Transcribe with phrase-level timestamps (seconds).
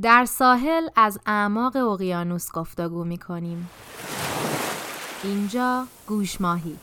[0.00, 3.70] در ساحل از اعماق اقیانوس گفتگو می کنیم.
[5.24, 6.78] اینجا گوش ماهی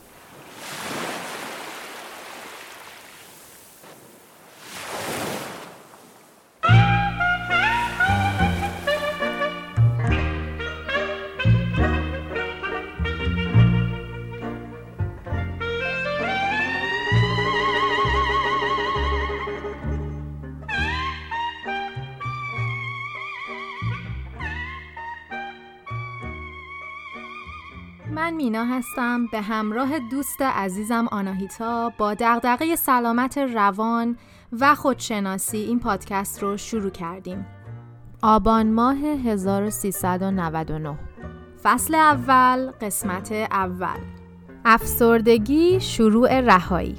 [28.50, 29.26] مینا هستم.
[29.26, 34.18] به همراه دوست عزیزم آناهیتا با دغدغه سلامت روان
[34.60, 37.46] و خودشناسی این پادکست رو شروع کردیم.
[38.22, 40.98] آبان ماه 1399
[41.64, 44.00] فصل اول قسمت اول.
[44.66, 46.96] افسردگی شروع رهایی.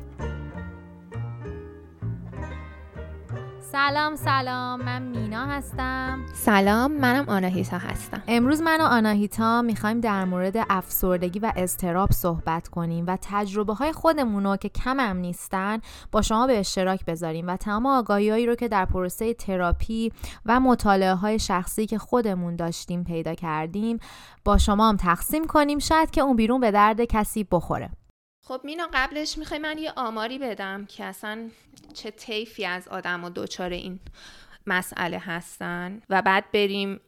[3.73, 4.83] سلام سلام.
[4.83, 6.21] من مینا هستم.
[6.35, 8.23] سلام منم آناهیتا هستم.
[8.29, 13.93] امروز من و آناهیتا می‌خوایم در مورد افسردگی و استراب صحبت کنیم و تجربه های
[13.93, 15.79] خودمون رو که کم هم نیستن
[16.13, 20.13] با شما به اشتراک بذاریم و تمام آگاهی رو که در پروسه تراپی
[20.47, 23.99] و مطالعه های شخصی که خودمون داشتیم پیدا کردیم
[24.45, 25.79] با شما هم تقسیم کنیم.
[25.79, 27.91] شاید که اون بیرون به درد کسی بخوره.
[28.43, 31.51] خب مینا قبلش می‌خوای من یه آماری بدم که اصلا
[31.95, 34.01] چه طیفی از آدم و دوچار این
[34.67, 37.01] مسئله هستن و بعد بریم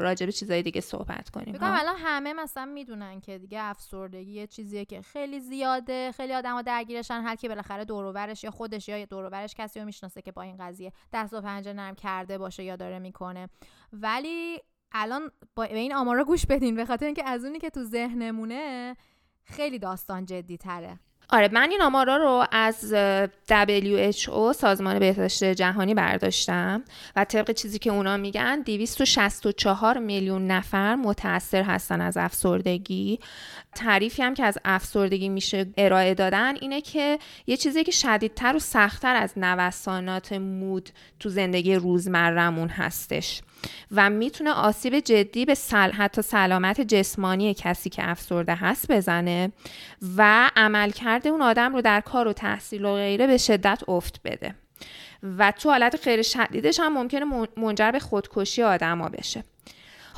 [0.00, 4.46] راجع به چیزای دیگه صحبت کنیم بگم الان همه مثلا می‌دونن که دیگه افسردگی یه
[4.46, 9.46] چیزیه که خیلی زیاده خیلی آدما درگیرشن هر کی بالاخره دور یا خودش یا دور
[9.46, 12.98] کسی رو می‌شناسه که با این قضیه دست و پنجه نرم کرده باشه یا داره
[12.98, 13.48] می‌کنه.
[13.92, 14.60] ولی
[14.92, 18.96] الان با به این آمارا گوش بدین به خاطر اینکه از اونی که تو ذهنمونه
[19.56, 20.98] خیلی داستان جدی تره
[21.30, 22.94] آره من این آمارا رو از
[23.50, 26.84] WHO سازمان بهداشت جهانی برداشتم
[27.16, 33.18] و طبق چیزی که اونا میگن 264 میلیون نفر متاثر هستن از افسردگی.
[33.78, 38.58] تعریفی هم که از افسردگی میشه ارائه دادن اینه که یه چیزی که شدیدتر و
[38.58, 40.90] سختتر از نوسانات مود
[41.20, 43.42] تو زندگی روزمرمون هستش
[43.92, 45.92] و می‌تونه آسیب جدی به سل...
[45.92, 49.52] حتی سلامت جسمانی کسی که افسرده هست بزنه
[50.16, 54.54] و عملکرد اون آدم رو در کار و تحصیل و غیره به شدت افت بده.
[55.22, 59.44] و تو حالت خیر شدیدش هم ممکنه منجر به خودکشی آدما بشه.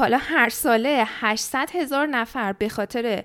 [0.00, 3.24] حالا هر ساله 800 هزار نفر به خاطر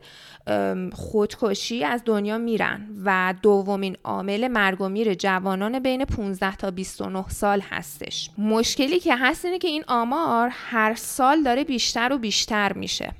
[0.93, 7.29] خودکشی از دنیا میرن و دومین عامل مرگ و میر جوانان بین 15 تا 29
[7.29, 8.29] سال هستش.
[8.37, 13.11] مشکلی که هست اینه که این آمار هر سال داره بیشتر و بیشتر میشه.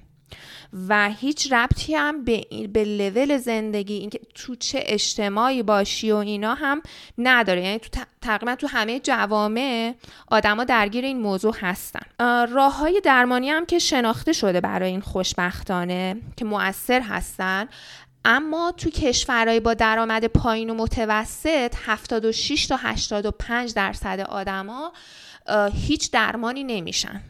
[0.90, 6.54] و هیچ ربطی هم به, به لول زندگی اینکه تو چه اجتماعی باشی و اینا
[6.54, 6.82] هم
[7.18, 7.64] نداره.
[7.64, 9.94] یعنی تو تقریبا تو همه جوامع
[10.28, 12.02] آدما درگیر این موضوع هستن.
[12.46, 17.68] راه های درمانی هم که شناخته شده برای این خوشبختانه که مؤثر هستن
[18.26, 24.92] اما تو کشورهای با درآمد پایین و متوسط 76 تا 85 درصد آدما
[25.74, 27.22] هیچ درمانی نمیشن.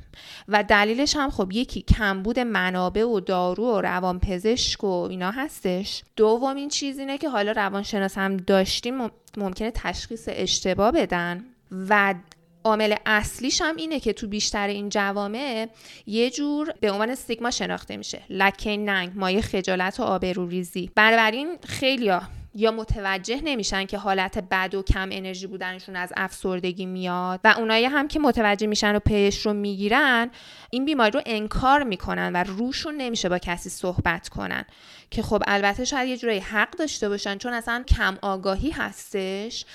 [0.48, 6.04] و دلیلش هم خب یکی کمبود منابع و دارو و روانپزشک و اینا هستش.
[6.16, 11.46] دومین چیز اینه که حالا روانشناس هم داشتیم ممکنه تشخیص اشتباه بدن.
[11.90, 12.16] و
[12.64, 15.68] عامل اصلیش هم اینه که تو بیشتر این جوامع
[16.06, 18.22] یه جور به عنوان سیگما شناخته میشه.
[18.30, 20.92] لکه ننگ مایه خجالت و آبروریزی.
[20.96, 22.22] بنابراین خیلیا
[22.56, 27.86] یا متوجه نمیشن که حالت بد و کم انرژی بودنشون از افسردگی میاد و اونایی
[27.86, 30.32] هم که متوجه میشن و پیش رو می‌گیرن
[30.70, 34.66] این بیماری رو انکار می‌کنن و روشون نمیشه با کسی صحبت کنن.
[35.12, 39.66] که خب البته شاید یه جورایی حق داشته باشن چون اصلا کم آگاهی هستش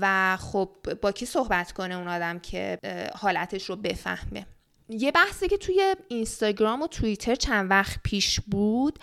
[0.00, 0.70] و خب
[1.02, 2.78] با کی صحبت کنه اون آدم که
[3.14, 4.46] حالتش رو بفهمه.
[4.88, 8.98] یه بحثی که توی اینستاگرام و توییتر چند وقت پیش بود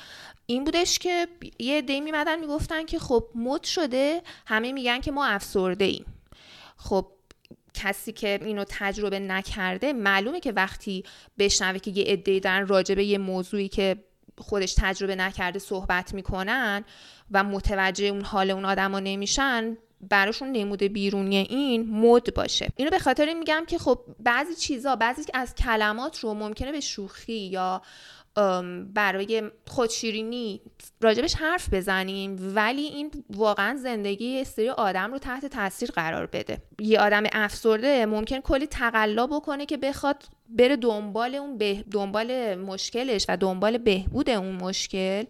[0.46, 1.28] این بودش که
[1.60, 6.06] یه دی میمدن می‌گفتن که خب مد شده همه میگن که ما افسرده ایم.
[6.78, 7.08] خب
[7.74, 11.04] کسی که اینو تجربه نکرده معلومه که وقتی
[11.38, 14.04] بشنوه که یه عده‌ای دارن راجع به یه موضوعی که
[14.38, 16.84] خودش تجربه نکرده صحبت می‌کنن
[17.32, 19.78] و متوجه اون حال اون آدما نمیشن
[20.10, 22.68] براشون نموده بیرونی این مد باشه.
[22.76, 27.34] اینو به خاطر میگم که خب بعضی چیزا بعضی از کلمات رو ممکنه به شوخی
[27.34, 27.82] یا
[28.94, 30.62] برای خودشیرینی
[31.02, 36.58] راجبش حرف بزنیم ولی این واقعا زندگی سری آدم رو تحت تاثیر قرار بده.
[36.80, 43.26] یه آدم افسرده ممکن کلی تقلا بکنه که بخواد بره دنبال اون به دنبال مشکلش
[43.30, 45.24] و دنبال بهبود اون مشکل.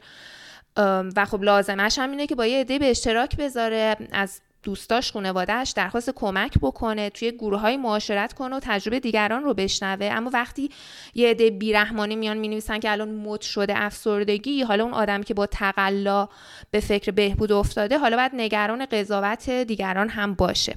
[1.15, 5.71] و خب لازمش هم اینه که با یه عده به اشتراک بذاره از دوستاش خانوادهش
[5.71, 10.05] درخواست کمک بکنه توی گروه های معاشرت کنه و تجربه دیگران رو بشنوه.
[10.05, 10.69] اما وقتی
[11.15, 15.45] یه عده بیرحمانی میان می‌نویسن که الان مد شده افسردگی حالا اون آدمی که با
[15.45, 16.27] تقلا
[16.71, 20.75] به فکر بهبود افتاده حالا باید نگران قضاوت دیگران هم باشه.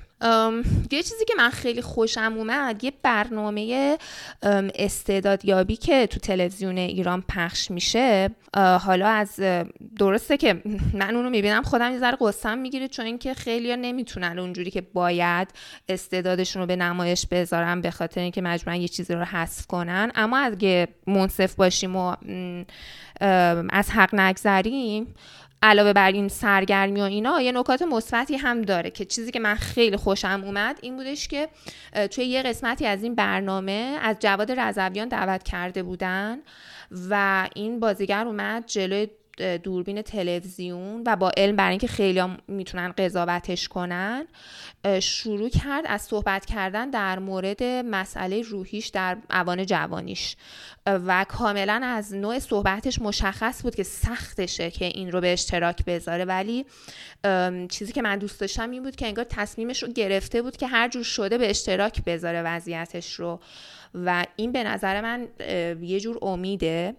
[0.90, 3.98] یه چیزی که من خیلی خوشم اومد یه برنامه
[4.74, 8.30] استعدادیابی که تو تلویزیون ایران پخش میشه.
[8.54, 9.40] حالا از
[9.98, 10.62] درسته که
[10.94, 15.48] من اونو می‌بینم خودم یه ذره قصم می‌گیره چون اینکه خیلی نمی‌تونن اونجوری که باید
[15.88, 20.12] استعدادشون رو به نمایش بذارن به خاطر اینکه مجبورن یه چیزی رو حذف کنن.
[20.14, 22.16] اما اگه منصف باشیم و
[23.70, 25.14] از حق نگذریم
[25.62, 29.54] علاوه بر این سرگرمی و اینا یه نکات مثبتی هم داره که چیزی که من
[29.54, 31.48] خیلی خوشم اومد این بودش که
[32.10, 36.38] توی یه قسمتی از این برنامه از جواد رضویان دعوت کرده بودن
[37.10, 39.08] و این بازیگر اومد جلوی
[39.62, 44.26] دوربین تلویزیون و با علم برای اینکه خیلی می‌تونن قضاوتش کنن
[45.00, 50.36] شروع کرد از صحبت کردن در مورد مسئله روحیش در اوان جوانیش.
[50.86, 56.24] و کاملا از نوع صحبتش مشخص بود که سختشه که این رو به اشتراک بذاره.
[56.24, 56.66] ولی
[57.68, 60.88] چیزی که من دوست داشتم این بود که انگار تصمیمش رو گرفته بود که هر
[60.88, 63.40] جور شده به اشتراک بذاره وضعیتش رو.
[63.94, 65.28] و این به نظر من
[65.82, 66.94] یه جور امیده.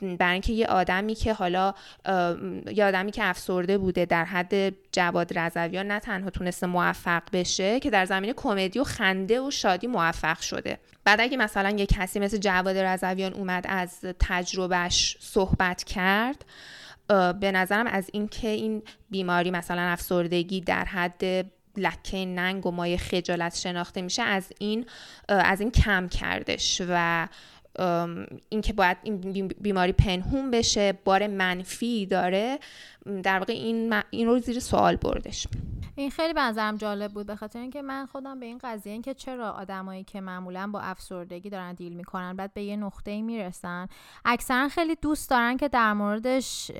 [0.00, 1.74] برای اینکه یه آدمی که حالا
[2.74, 7.90] یه آدمی که افسرده بوده در حد جواد رضویان نه تنها تونسته موفق بشه که
[7.90, 10.78] در زمینه کمدی و خنده و شادی موفق شده.
[11.04, 16.44] بعد اگه مثلا یه کسی مثل جواد رضویان اومد از تجربهش صحبت کرد
[17.40, 21.46] به نظرم از اینکه این بیماری مثلا افسردگی در حد
[21.76, 24.86] لکه ننگ و مایه خجالت شناخته میشه از این
[25.28, 26.82] از این کم کردش.
[26.88, 27.28] و
[28.48, 32.58] اینکه باید این بیماری پنهون بشه بار منفی داره.
[33.22, 35.46] در واقع این, این رو زیر سوال بردش.
[35.96, 39.50] این خیلی بنظرم جالب بود به خاطر اینکه من خودم به این قضیه اینکه چرا
[39.50, 43.88] آدمایی که معمولا با افسردگی دارن دیل می‌کنن بعد به یه نقطه می‌رسن.
[44.24, 46.70] اکثرا خیلی دوست دارن که در موردش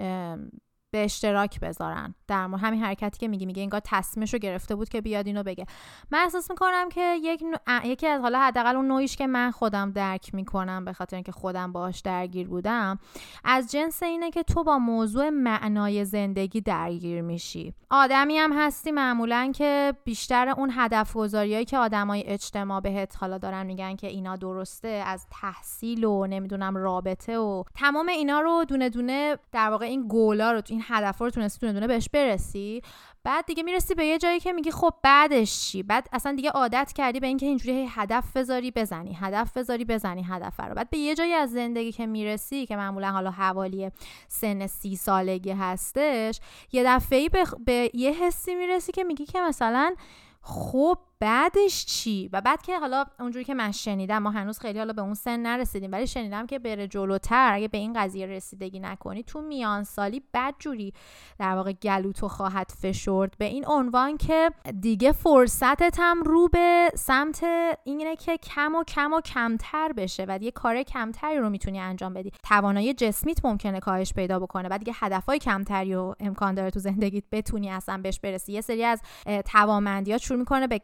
[0.91, 2.15] به اشتراک بذارن.
[2.27, 5.43] در مورد همین حرکتی که میگی میگه انگار تصمیمش رو گرفته بود که بیاد اینو
[5.43, 5.67] بگه.
[6.11, 7.45] من احساس می‌کنم که یک
[7.85, 11.73] یکی از حالا حداقل اون نوعیش که من خودم درک می‌کنم به خاطر اینکه خودم
[11.73, 12.99] باش درگیر بودم
[13.45, 17.75] از جنس اینه که تو با موضوع معنای زندگی درگیر میشی.
[17.91, 23.67] آدمی هم هستی معمولا که بیشتر اون هدف گذاریایی که آدمای اجتماع بهت حالا دارن
[23.67, 29.39] میگن که اینا درسته از تحصیل و نمی‌دونم رابطه و تمام اینا رو دونه دونه
[29.53, 32.83] در واقع این گولا رو این هدف رو تونستی دونه دونه بهش برسی.
[33.25, 36.93] بعد دیگه می‌رسی به یه جایی که میگی خب بعدش چی؟ بعد اصلا دیگه عادت
[36.93, 40.75] کردی به اینکه اینجوری هدف بذاری بزنی هدف بذاری بزنی هدف رو.
[40.75, 43.91] بعد به یه جایی از زندگی که می‌رسی که معمولا حالا حوالی
[44.29, 46.41] سن سی سالگی هستش
[46.73, 49.95] یه دفعه به, به یه حسی می‌رسی که میگی که مثلا
[50.43, 54.93] خب بعدش چی؟ و بعد که حالا اونجوری که من شنیدم ما هنوز خیلی حالا
[54.93, 59.23] به اون سن نرسیدیم ولی شنیدم که بره جلوتر اگه به این قضیه رسیدگی نکنی
[59.23, 60.93] تو میان سالی بد جوری
[61.39, 63.35] در واقع گلوتو خواهد فشرد.
[63.39, 64.51] به این عنوان که
[64.81, 67.45] دیگه فرصتت هم رو به سمت
[67.85, 72.15] اینه که کم و کم و کمتر بشه و دیگه کار کمتری رو می‌تونی انجام
[72.15, 72.33] بدی.
[72.49, 77.25] توانایی جسمیت ممکنه کاهش پیدا بکنه بعد دیگه هدفهای کمتری و امکان داره تو زندگیت
[77.33, 78.53] بتونی اصلا بهش برسی.
[78.53, 79.03] یه سری از
[79.45, 80.81] توانمندیات شروع می‌کنه به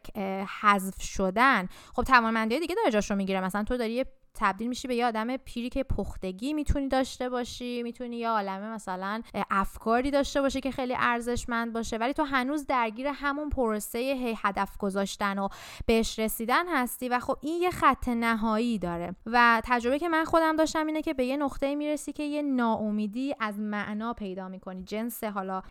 [0.61, 1.67] حذف شدن.
[1.93, 3.39] خب توانمندی دیگه داره جاش رو می‌گیره.
[3.41, 4.05] مثلا تو داری یه
[4.35, 9.21] تبدیل میشی به یه آدم پیری که پختگی می‌تونی داشته باشی می‌تونی یه عالمه مثلا
[9.51, 14.77] افکاری داشته باشی که خیلی ارزشمند باشه ولی تو هنوز درگیر همون پروسه هی هدف
[14.77, 15.47] گذاشتن و
[15.85, 19.15] بهش رسیدن هستی و خب این یه خط نهایی داره.
[19.25, 23.35] و تجربه که من خودم داشتم اینه که به یه نقطه می‌رسی که یه ناامیدی
[23.39, 24.83] از معنا پیدا می‌کنی.
[24.83, 25.61] جنس حالا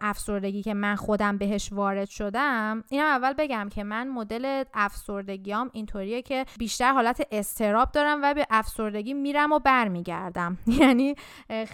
[0.00, 6.22] افسردگی که من خودم بهش وارد شدم اینم اول بگم که من مدل افسردگیام اینطوریه
[6.22, 10.58] که بیشتر حالت استراب داره و به افسردگی میرم و برمیگردم.
[10.80, 11.14] یعنی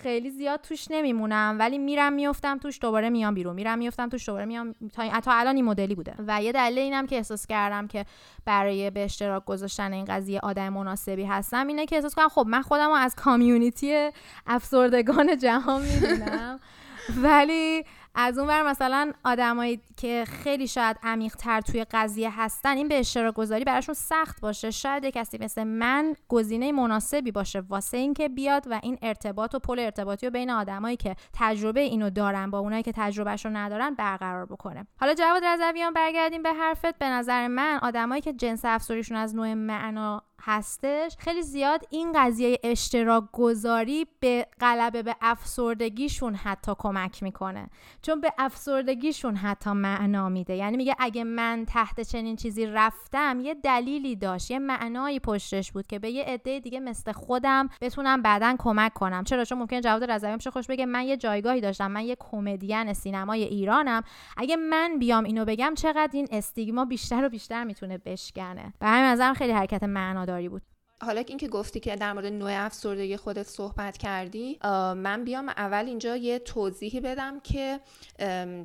[0.02, 3.54] خیلی زیاد توش نمیمونم ولی میرم میفتم توش دوباره میام بیرون.
[3.54, 6.14] میرم میفتم توش دوباره میام تا, تا الان این مدلی بوده.
[6.26, 8.06] و یه دلیل اینم که احساس کردم که
[8.44, 12.62] برای به اشتراک گذاشتن این قضیه آدم مناسبی هستم اینه که احساس کنم خب من
[12.62, 14.10] خودم رو از کامیونیتی
[14.46, 16.60] افسردگان جهان می‌دونم
[17.24, 22.88] ولی از اون ور مثلا آدمایی که خیلی شاید عمیق تر توی قضیه هستن این
[22.88, 24.70] به اشتراک گذاری براشون سخت باشه.
[24.70, 29.78] شاید کسی مثل من گزینه مناسبی باشه واسه اینکه بیاد و این ارتباط و پل
[29.78, 34.86] ارتباطی رو بین آدمایی که تجربه اینو دارن با اونایی که تجربهش ندارن برقرار بکنه.
[35.00, 36.98] حالا جواد رضویان برگردیم به حرفت.
[36.98, 41.16] به نظر من آدمایی که جنس افسوریشون از نوع معنا هستش.
[41.18, 47.70] خیلی زیاد این قضیه اشتراک گذاری به غلبه به افسردگیشون حتی کمک می‌کنه.
[48.02, 50.56] چون به افسردگیشون حتی معنا میده.
[50.56, 55.86] یعنی میگه اگه من تحت چنین چیزی رفتم یه دلیلی داشت یه معنایی پشتش بود
[55.86, 59.24] که به یه عده دیگه مثل خودم بتونم بعدا کمک کنم.
[59.24, 62.92] چرا؟ چون ممکن جواد رضوی میشه خوش بگه من یه جایگاهی داشتم من یه کمدین
[62.92, 64.02] سینمای ایرانم.
[64.36, 68.72] اگه من بیام اینو بگم چقدر این استیگما بیشتر و بیشتر می‌تونه بشکنه.
[68.78, 69.84] به همین نظرم خیلی حرکت
[70.32, 70.62] معناداری بود.
[71.04, 74.58] حالا اینکه گفتی که در مورد نوع افسردگی خودت صحبت کردی
[74.96, 77.80] من بیام اول اینجا یه توضیحی بدم که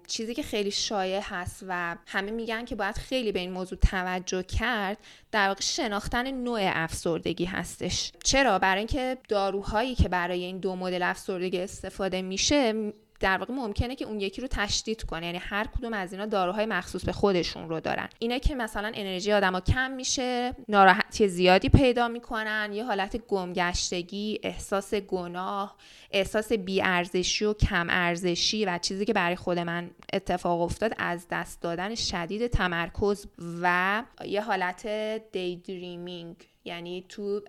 [0.08, 4.44] چیزی که خیلی شایع هست و همه میگن که باید خیلی به این موضوع توجه
[4.44, 4.98] کرد
[5.32, 8.12] در واقع شناختن نوع افسردگی هستش.
[8.24, 13.96] چرا؟ برای اینکه داروهایی که برای این دو مدل افسردگی استفاده میشه در واقع ممکنه
[13.96, 15.26] که اون یکی رو تشدید کنه.
[15.26, 18.10] یعنی هر کدوم از اینا داروهای مخصوص به خودشون رو دارن.
[18.20, 24.94] اینا که مثلا انرژی آدما کم میشه ناراحتی زیادی پیدا می‌کنن یه حالت گمگشتگی احساس
[24.94, 25.76] گناه
[26.12, 31.62] احساس بیارزشی و کم ارزشی و چیزی که برای خود من اتفاق افتاد از دست
[31.62, 33.28] دادن شدید تمرکز
[33.62, 34.88] و یه حالت
[35.32, 37.42] دی دریمینگ یعنی تو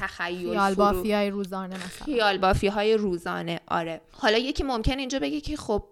[0.00, 2.04] تخیل خیال بافی های روزانه مثلا.
[2.04, 4.00] خیال بافی های روزانه آره.
[4.12, 5.84] حالا یکی ممکن اینجا بگه که خب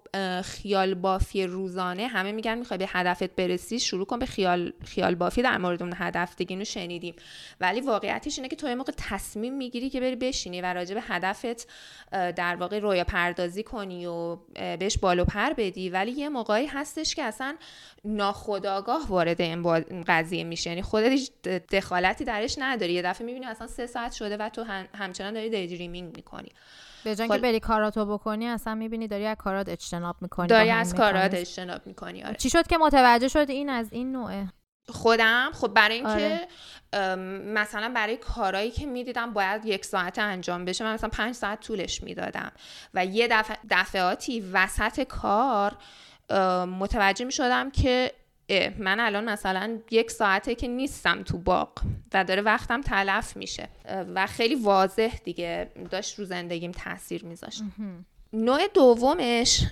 [0.45, 5.43] خیال بافی روزانه همه میگن می‌خوای به هدفت برسی شروع کن به خیال خیال بافی
[5.43, 7.15] در مورد اون هدف دیگه اینو شنیدیم.
[7.61, 11.03] ولی واقعیتش اینه که تو یه موقع تصمیم می‌گیری که بری بشینی و راجع به
[11.09, 11.69] هدفت
[12.11, 15.91] در واقع رویا پردازی کنی و بهش بالو پر بدی.
[15.91, 17.57] ولی یه موقعی هستش که اصلا
[18.05, 20.71] ناخداگاه وارد این قضیه میشه.
[20.71, 21.31] یعنی خودت
[21.75, 22.93] دخالتی درش نداری.
[22.93, 26.49] یه دفعه می‌بینی اصلا سه ساعت شده و تو همچنان داری دیدریمینگ می‌کنی.
[27.05, 30.95] به جای که بری کاراتو بکنی اصلا می‌بینی داری از کارات اجتناب می‌کنی داری از
[30.95, 32.35] کارات اجتناب می‌کنی آره.
[32.35, 34.49] چی شد که متوجه شد این از این نوعه
[34.89, 36.41] خودم خب برای اینکه
[36.93, 37.17] آره.
[37.47, 42.03] مثلا برای کارهایی که می‌دیدم باید یک ساعت انجام بشه من مثلا پنج ساعت طولش
[42.03, 42.53] می‌دادم
[42.95, 43.55] و یه دفع...
[43.71, 45.77] دفعاتی وسط کار
[46.67, 48.13] متوجه می شدم که
[48.79, 51.69] من الان مثلا یک ساعته که نیستم تو باغ
[52.15, 53.69] و داره وقتم تلف میشه
[54.15, 57.63] و خیلی واضح دیگه داشت رو زندگیم تاثیر میذاشت.
[58.33, 59.65] نوع دومش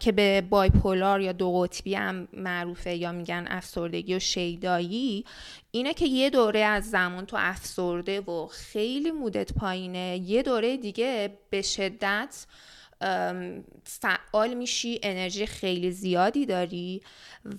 [0.00, 5.24] که به بایپولار یا دو قطبی هم معروفه یا میگن افسردگی و شیدایی
[5.70, 11.38] اینه که یه دوره از زمان تو افسرده و خیلی مودت پایینه یه دوره دیگه
[11.50, 12.46] به شدت
[13.84, 17.02] فعال میشی انرژی خیلی زیادی داری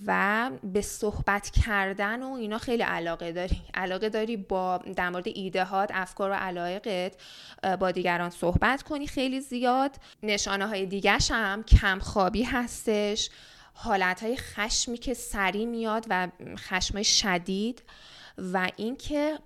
[0.06, 3.62] و به صحبت کردن و اینا خیلی علاقه داری.
[3.74, 7.12] علاقه داری با در مورد ایده هات افکار و علایقت
[7.80, 9.96] با دیگران صحبت کنی خیلی زیاد.
[10.22, 13.30] نشانه های دیگرش هم کم خوابی هستش.
[13.74, 17.82] حالت های خشمی که سری میاد و خشم شدید
[18.38, 19.38] و اینکه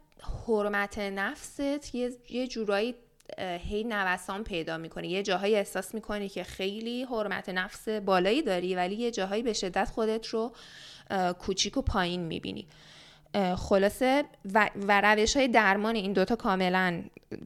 [0.49, 1.95] حرمت نفست
[2.31, 2.95] یه جورایی
[3.39, 5.09] هی نوسان پیدا می‌کنی.
[5.09, 9.89] یه جاهایی احساس می‌کنی که خیلی حرمت نفس بالایی داری ولی یه جاهایی به شدت
[9.89, 10.53] خودت رو
[11.39, 12.67] کوچیک و پایین می‌بینی.
[13.57, 14.25] خلاصه
[14.55, 17.03] و, و روش های درمان این دوتا کاملا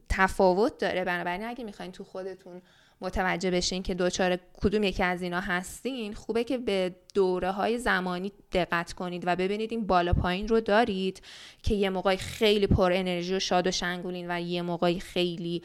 [0.08, 1.04] تفاوت داره.
[1.04, 2.62] بنابراین اگه می‌خواین تو خودتون
[3.00, 8.32] متوجه بشین که دوچار کدوم یکی از اینا هستین خوبه که به دوره های زمانی
[8.52, 11.22] دقت کنید و ببینید این بالا پایین رو دارید
[11.62, 15.62] که یه موقعی خیلی پر انرژی و شاد و شنگولین و یه موقعی خیلی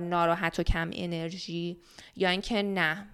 [0.00, 1.76] ناراحت و کم انرژی.
[2.16, 3.06] یا اینکه نه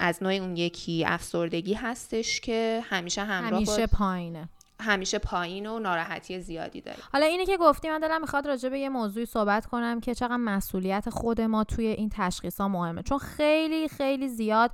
[0.00, 4.48] از نوع اون یکی افسردگی هستش که همیشه همراه همیشه پایینه.
[4.80, 8.78] همیشه پایین و ناراحتی زیادی داره حالا اینه که گفتی من دلم می‌خواد راجع به
[8.78, 13.02] یه موضوعی صحبت کنم که چقدر مسئولیت خود ما توی این تشخیص ها مهمه.
[13.02, 14.70] چون خیلی خیلی زیاد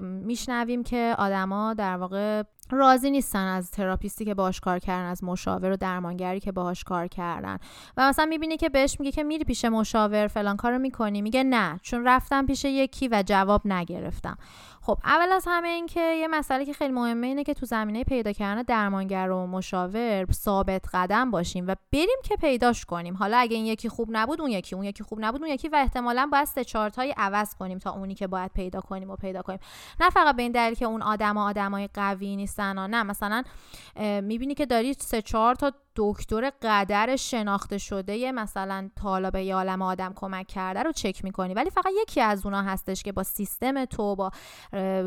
[0.00, 5.70] میشنویم که آدما در واقع راضی نیستن از تراپیستی که باهاش کار کردن از مشاور
[5.70, 7.58] و درمانگری که باهاش کار کردن.
[7.96, 11.80] و مثلا می‌بینی که بهش میگه که میری پیش مشاور فلان کارو می‌کنی میگه نه
[11.82, 14.38] چون رفتم پیش یکی و جواب نگرفتم.
[14.86, 18.04] خب اول از همه این که یه مسئله که خیلی مهمه اینه که تو زمینه
[18.04, 23.16] پیدا کردن درمانگر و مشاور ثابت قدم باشیم و بریم که پیداش کنیم.
[23.16, 25.76] حالا اگه این یکی خوب نبود اون یکی اون یکی خوب نبود اون یکی و
[25.76, 29.42] احتمالا باید سه چارت های عوض کنیم تا اونی که باید پیدا کنیم و پیدا
[29.42, 29.58] کنیم.
[30.00, 33.42] نه فقط به این دلیل که اون آدم آدمای قوی نیستن نه مثلا
[34.22, 39.82] می‌بینی که داری سه چهار تا دکتر قدر شناخته شده مثلا حالا به یه عالم
[39.82, 41.54] آدم کمک کرده رو چک می‌کنی.
[41.54, 44.30] ولی فقط یکی از اونا هستش که با سیستم تو با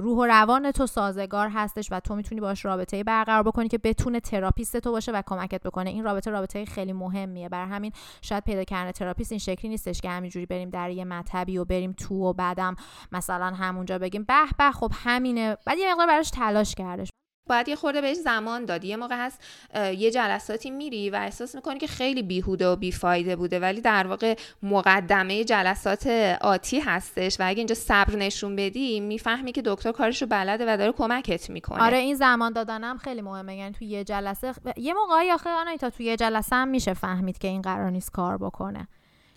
[0.01, 4.19] روح و روان تو سازگار هستش و تو می‌تونی باش رابطه برقرار بکنی که بتونه
[4.19, 5.89] تراپیست تو باشه و کمکت بکنه.
[5.89, 7.49] این رابطه رابطه خیلی مهمیه.
[7.49, 11.57] برا همین شاید پیدا کردن تراپیست این شکلی نیستش که همینجوری بریم در یه مطبی
[11.57, 12.75] و بریم تو و بعدم
[13.11, 15.57] مثلا همونجا بگیم به به خب همینه.
[15.65, 17.09] بعد یه مقدار براش تلاش کردش.
[17.47, 18.87] باید یه خورده بهش زمان دادی.
[18.87, 19.41] یه موقع هست
[19.75, 24.35] یه جلساتی میری و احساس می‌کنی که خیلی بیهوده و بیفایده بوده ولی در واقع
[24.63, 26.07] مقدمه جلسات
[26.41, 30.77] آتی هستش و اگه اینجا صبر نشون بدی می‌فهمی که دکتر کارش رو بلده و
[30.77, 31.83] داره کمکت می‌کنه.
[31.83, 33.55] آره این زمان دادنم خیلی مهمه.
[33.55, 37.47] یعنی تو یه جلسه یه موقعی آخه تا تو یه جلسه هم میشه فهمید که
[37.47, 38.87] این قرار نیست کار بکنه.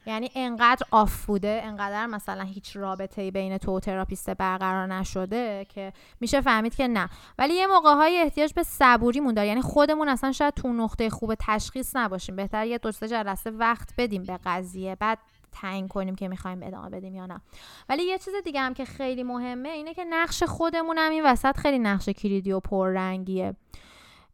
[0.07, 5.93] یعنی انقدر off بوده انقدر مثلا هیچ رابطه بین تو و تراپیست برقرار نشده که
[6.21, 7.09] میشه فهمید که نه.
[7.39, 11.35] ولی یه موقع هایی احتیاج به صبوری داره یعنی خودمون اصلا شاید تو نقطه خوب
[11.41, 12.37] تشخیص نباشیم.
[12.37, 15.19] بهتر یه دو جلسه وقت بدیم به قضیه بعد
[15.53, 17.41] تعیین کنیم که می‌خوایم ادامه بدیم یا نه.
[17.89, 21.57] ولی یه چیز دیگه هم که خیلی مهمه اینه که نقش خودمون هم این وسط
[21.57, 23.55] خیلی نقش کلیدی و پررنگیه.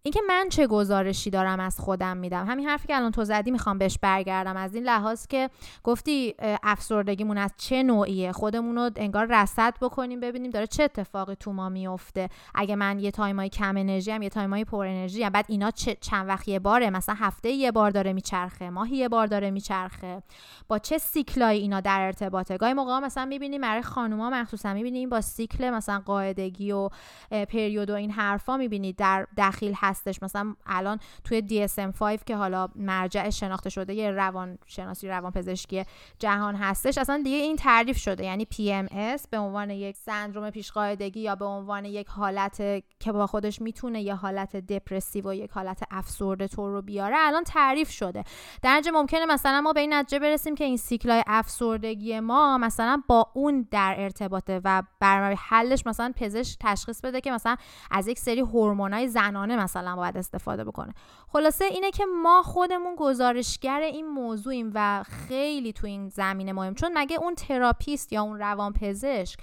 [0.06, 2.46] اینکه من چه گزارشی دارم از خودم میدم.
[2.46, 4.56] همین حرفی که الان تو زدی می‌خوام بهش برگردم.
[4.56, 5.50] از این لحاظ که
[5.84, 11.52] گفتی افسردگیمون از چه نوعیه؟ خودمون رو انگار رصد بکنیم ببینیم داره چه اتفاقی تو
[11.52, 15.44] ما میفته اگه من یه تایمای کم انرژی هم یه تایمای پر انرژی هم بعد
[15.48, 15.70] اینا
[16.00, 20.22] چند وقت یه باره؟ مثلا هفته یه بار داره میچرخه ماهی یه بار داره میچرخه.
[20.68, 25.20] با چه سیکلای اینا در ارتباطه؟ گاهی موقع مثلا می‌بینیم برای خانوما مخصوصا می‌بینیم با
[25.20, 26.88] سیکل مثلا قاعدگی و
[27.30, 30.22] پریود و این حرفا می‌بینید در دخیل هستش.
[30.22, 35.84] مثلا الان توی DSM-5 که حالا مرجع شناخته شده یه روان شناسی روان پزشکی
[36.18, 38.24] جهان هستش اصلا دیگه این تعریف شده.
[38.24, 42.56] یعنی PMS به عنوان یک سندروم پیشقاعدگی یا به عنوان یک حالت
[43.00, 47.44] که با خودش می‌تونه یه حالت دپرسیو و یک حالت افسرده طور رو بیاره الان
[47.44, 48.24] تعریف شده.
[48.62, 53.02] در ممکنه مثلا ما به این نتیجه برسیم که این cycle ای افسردگی ما مثلا
[53.08, 57.56] با اون در ارتباطه و برنامه حلش مثلا پزشک تشخیص بده که مثلا
[57.90, 60.94] از یک سری هورمونای زنانه مثلا مثلا باید استفاده بکنه.
[61.28, 66.90] خلاصه اینه که ما خودمون گزارشگر این موضوعیم و خیلی تو این زمینه مهم چون
[66.94, 69.38] مگه اون تراپیست یا اون روانپزشک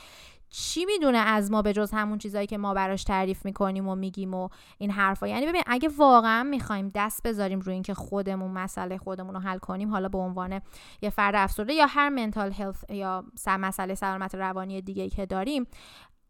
[0.49, 4.33] چی می‌دونه از ما به جز همون چیزایی که ما براش تعریف می‌کنیم و میگیم
[4.33, 9.33] و این حرفا؟ یعنی ببین اگه واقعا می‌خوایم دست بذاریم روی اینکه خودمون مسئله خودمون
[9.33, 10.61] رو حل کنیم حالا به عنوان
[11.01, 15.67] یه فرد افسرده یا هر منتال هلت یا مسئله سلامت روانی دیگه که داریم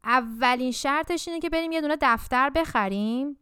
[0.03, 3.37] اولین شرطش اینه که بریم یه دونه دفتر بخریم.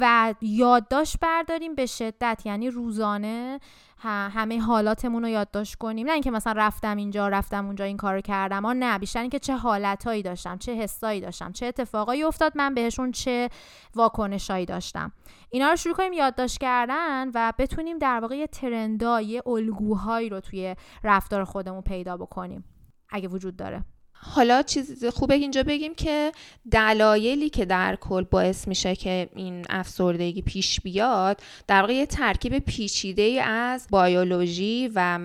[0.00, 2.42] و یادداشت برداریم به شدت.
[2.44, 3.60] یعنی روزانه
[4.04, 6.06] همه حالاتمون رو یادداشت کنیم.
[6.06, 8.64] نه اینکه مثلا رفتم اینجا رفتم اونجا این کارو کردم.
[8.64, 13.12] ها نه بیشتر اینکه چه حالتهایی داشتم چه حسایی داشتم چه اتفاقایی افتاد من بهشون
[13.12, 13.48] چه
[13.94, 15.12] واکنشایی داشتم.
[15.50, 20.76] اینا رو شروع کنیم یادداشت کردن و بتونیم در واقع یه ترندای الگوهایی رو توی
[21.04, 22.64] رفتار خودمون پیدا بکنیم.
[23.10, 23.84] اگه وجود داره.
[24.20, 26.32] حالا چیز خوبه اینجا بگیم که
[26.70, 32.58] دلایلی که در کل باعث میشه که این افسردگی پیش بیاد در واقع یه ترکیب
[32.58, 35.18] پیچیده از بیولوژی و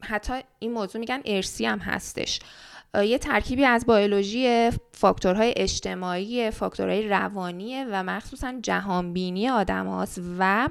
[0.00, 2.40] حتی این موضوع میگن ارسی هم هستش.
[2.94, 10.68] یه ترکیبی از بیولوژی فاکتورهای اجتماعی فاکتورهای روانی و مخصوصا جهانبینی آدم هاست و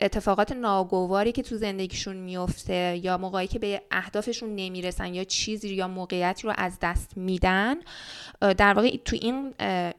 [0.00, 5.88] اتفاقات ناگواری که تو زندگیشون میفته یا موقعی که به اهدافشون نمی‌رسن یا چیزی یا
[5.88, 7.76] موقعیتی رو از دست میدن
[8.40, 9.54] در واقع تو این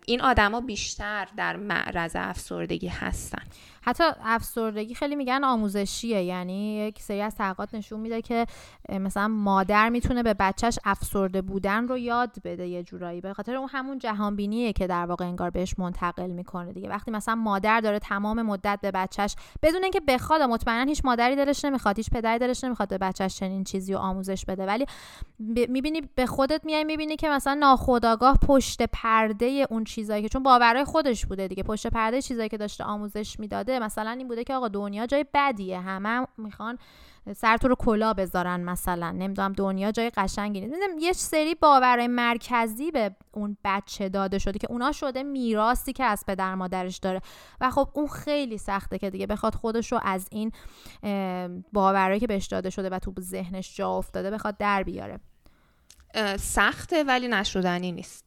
[0.06, 3.44] این آدما بیشتر در معرض افسردگی هستن.
[3.82, 8.46] حتی افسردگی خیلی میگن آموزشیه یعنی یک سری از تحقیقات نشون میده که
[8.90, 13.15] مثلا مادر می‌تونه به بچهش افسرده بودن رو یاد بده یه جورایی.
[13.22, 16.90] به خاطر اون همون جهانبینیه که در واقع انگار بهش منتقل می‌کنه دیگه.
[16.90, 21.66] وقتی مثلا مادر داره تمام مدت به بچهش بدون اینکه بخواد مطمئنا هیچ مادری دلش
[21.66, 24.66] نمی‌خواد هیچ پدری دلش نمی‌خواد به بچهش چنین چیزی رو آموزش بده.
[24.66, 24.86] ولی
[25.40, 30.84] می‌بینی به خودت میای می‌بینی که مثلا ناخودآگاه پشت پرده اون چیزایی که چون باورای
[30.84, 31.64] خودش بوده دیگه.
[31.64, 35.80] پشت پرده چیزایی که داشته آموزش می‌داده مثلا این بوده که آقا دنیا جای بدیه.
[35.80, 36.78] همه می‌خوان
[37.34, 39.12] سر تو رو کلا بذارن مثلا.
[39.12, 40.76] نمی‌دونم دنیا جای قشنگی نیست.
[41.00, 46.24] یه سری باورهای مرکزی به اون بچه داده شده که اونا شده میراثی که از
[46.28, 47.22] پدر مادرش داره.
[47.62, 50.52] و خب اون خیلی سخته که دیگه بخواد خودش رو از این
[51.74, 55.20] باورهایی که بهش داده شده و تو ذهنش جا افتاده بخواد در بیاره.
[56.40, 58.26] سخته ولی نشدنی نیست.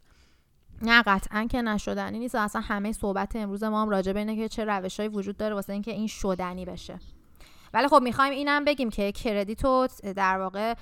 [0.82, 2.34] نه قطعا که نشدنی نیست.
[2.34, 5.72] اصلا همه صحبت امروز ما هم راجع به اینه که چه روشهایی وجود داره واسه
[5.72, 6.98] اینکه این شدنی بشه.
[7.74, 10.74] ولی خب می‌خوایم اینم بگیم که کردیتو در واقع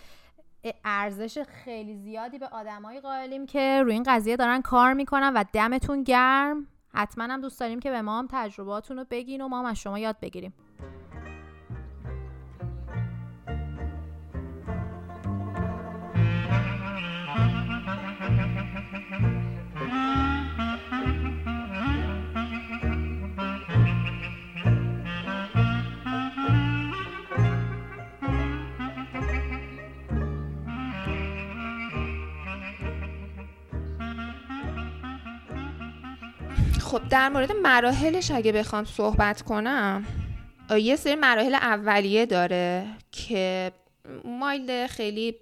[0.85, 6.03] ارزش خیلی زیادی به آدمایی قائلیم که روی این قضیه دارن کار می‌کنن و دمتون
[6.03, 6.67] گرم.
[6.95, 9.77] حتما هم دوست داریم که به ما هم تجرباتون رو بگین و ما هم از
[9.77, 10.55] شما یاد بگیریم.
[36.87, 40.07] خب در مورد مراحلش اگه بخوام صحبت کنم
[40.71, 43.73] یه سری مراحل اولیه داره که
[44.25, 45.35] مایل خیلی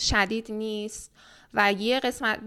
[0.00, 1.10] شدید نیست
[1.54, 2.40] و یه قسمت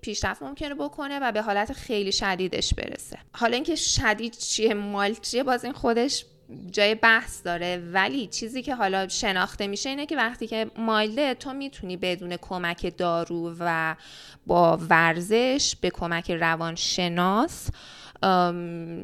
[0.00, 3.18] پیشرفت ممکنه بکنه و به حالت خیلی شدیدش برسه.
[3.32, 6.24] حالا اینکه شدید چیه مایل چیه باز این خودش
[6.70, 7.82] جای بحث داره.
[7.92, 12.96] ولی چیزی که حالا شناخته میشه اینه که وقتی که مایله تو می‌تونی بدون کمک
[12.96, 13.96] دارو و
[14.46, 17.70] با ورزش به کمک روانشناس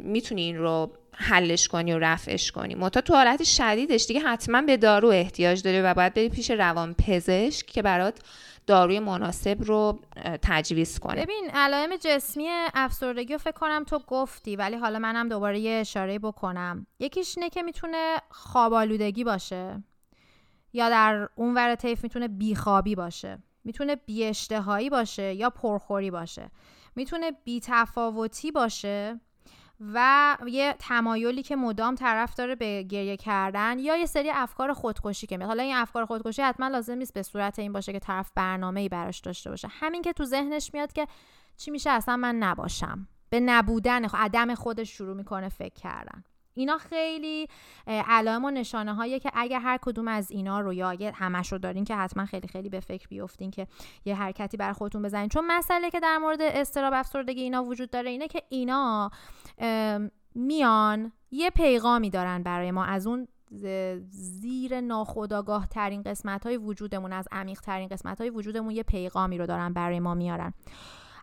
[0.02, 2.74] می‌تونی این رو حلش کنی و رفعش کنی.
[2.74, 6.94] متا تو حالت شدیدش دیگه حتما به دارو احتیاج داره و باید بری پیش روان
[6.94, 8.18] پزشک که برات
[8.66, 10.00] داروی مناسب رو
[10.42, 11.22] تجویز کنه.
[11.22, 16.18] ببین علائم جسمی افسردگی رو فکر کنم تو گفتی ولی حالا منم دوباره یه اشاره
[16.18, 16.86] بکنم.
[16.98, 19.82] یکیش اینه که می‌تونه خوابالودگی باشه
[20.72, 23.38] یا در اون ور طیف می‌تونه بیخوابی باشه.
[23.64, 26.50] می‌تونه بیاشتهایی باشه یا پرخوری باشه.
[26.96, 29.20] می‌تونه بیتفاوتی باشه.
[29.94, 35.26] و یه تمایلی که مدام طرف داره به گریه کردن یا یه سری افکار خودکشی
[35.26, 35.48] که میاد.
[35.48, 38.88] حالا این افکار خودکشی حتما لازم نیست به صورت این باشه که طرف برنامه ای
[38.88, 39.68] براش داشته باشه.
[39.70, 41.06] همین که تو ذهنش میاد که
[41.56, 43.08] چی میشه؟ اصلا من نباشم.
[43.30, 46.24] به نبودن عدم خودش شروع می‌کنه فکر کردن.
[46.54, 47.48] اینا خیلی
[47.86, 51.84] علائم و نشانه هایی که اگر هر کدوم از اینا رو یا همش رو دارین
[51.84, 53.66] که حتما خیلی خیلی به فکر بیفتین که
[54.04, 55.28] یه حرکتی بر خودتون بزنین.
[55.28, 59.10] چون مسئله که در مورد استراب افسردگی اینا وجود داره اینه که اینا
[60.34, 62.84] میان یه پیغامی دارن برای ما.
[62.84, 63.28] از اون
[64.10, 69.46] زیر ناخداگاه ترین قسمت های وجودمون از عمیق ترین قسمت های وجودمون یه پیغامی رو
[69.46, 70.52] دارن برای ما میارن.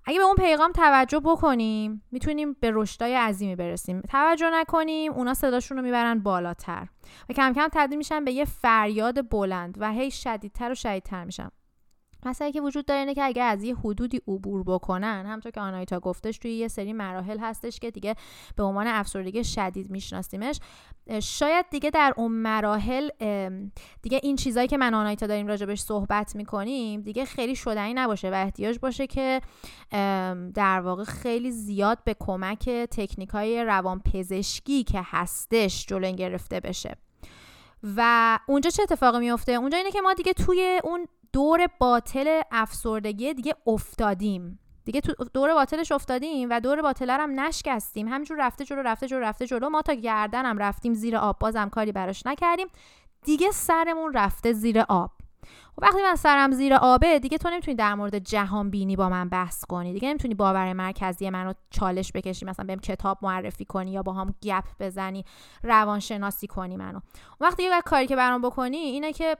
[0.05, 4.01] اگه به اون پیغام توجه بکنیم می‌تونیم به رشدای عظیمی برسیم.
[4.01, 6.87] توجه نکنیم اونا صداشون رو می‌برن بالاتر.
[7.29, 11.49] و کم کم تبدیل میشن به یه فریاد بلند و هی شدیدتر و شدیدتر میشن.
[12.25, 15.99] مسئله که وجود داره اینه که اگر از یه حدودی عبور بکنن همونطور که آنایتا
[15.99, 18.15] گفتش توی یه سری مراحل هستش که دیگه
[18.55, 20.59] به عنوان افسردگی شدید میشناسیمش.
[21.21, 23.09] شاید دیگه در اون مراحل
[24.01, 28.29] دیگه این چیزایی که من آنایتا داریم راجبش صحبت می‌کنیم دیگه خیلی شدنی نباشه.
[28.29, 29.41] و احتیاج باشه که
[30.53, 36.95] در واقع خیلی زیاد به کمک تکنیک های روانپزشکی که هستش جلو گرفته بشه.
[37.97, 43.33] و اونجا چه اتفاقی میفته اونجا اینه که ما دیگه توی اون دور باطل افسردگی
[43.33, 44.59] دیگه افتادیم.
[44.85, 48.07] دیگه تو دور باطلش افتادیم و دور باطل هم نشکستیم.
[48.07, 49.69] همینجور رفته جلو رفته جلو رفته جلو.
[49.69, 51.39] ما تا گردنم رفتیم زیر آب.
[51.39, 52.67] بازم کاری براش نکردیم.
[53.25, 55.11] دیگه سرمون رفته زیر آب.
[55.75, 59.29] خب وقتی من سرم زیر آبه دیگه تو نمی‌تونی در مورد جهان بینی با من
[59.29, 59.93] بحث کنی.
[59.93, 64.35] دیگه نمی‌تونی باور مرکزی منو چالش بکشی مثلا بهم کتاب معرفی کنی یا با هم
[64.43, 65.25] گپ بزنی
[65.63, 66.99] روانشناسی کنی منو.
[67.39, 69.37] وقتی یه کاری که برام بکنی اینه که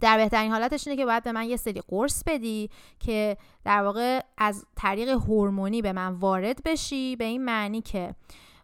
[0.00, 4.20] در بهترین حالتش اینه که باید به من یه سری قرص بدی که در واقع
[4.38, 8.14] از طریق هورمونی به من وارد بشی به این معنی که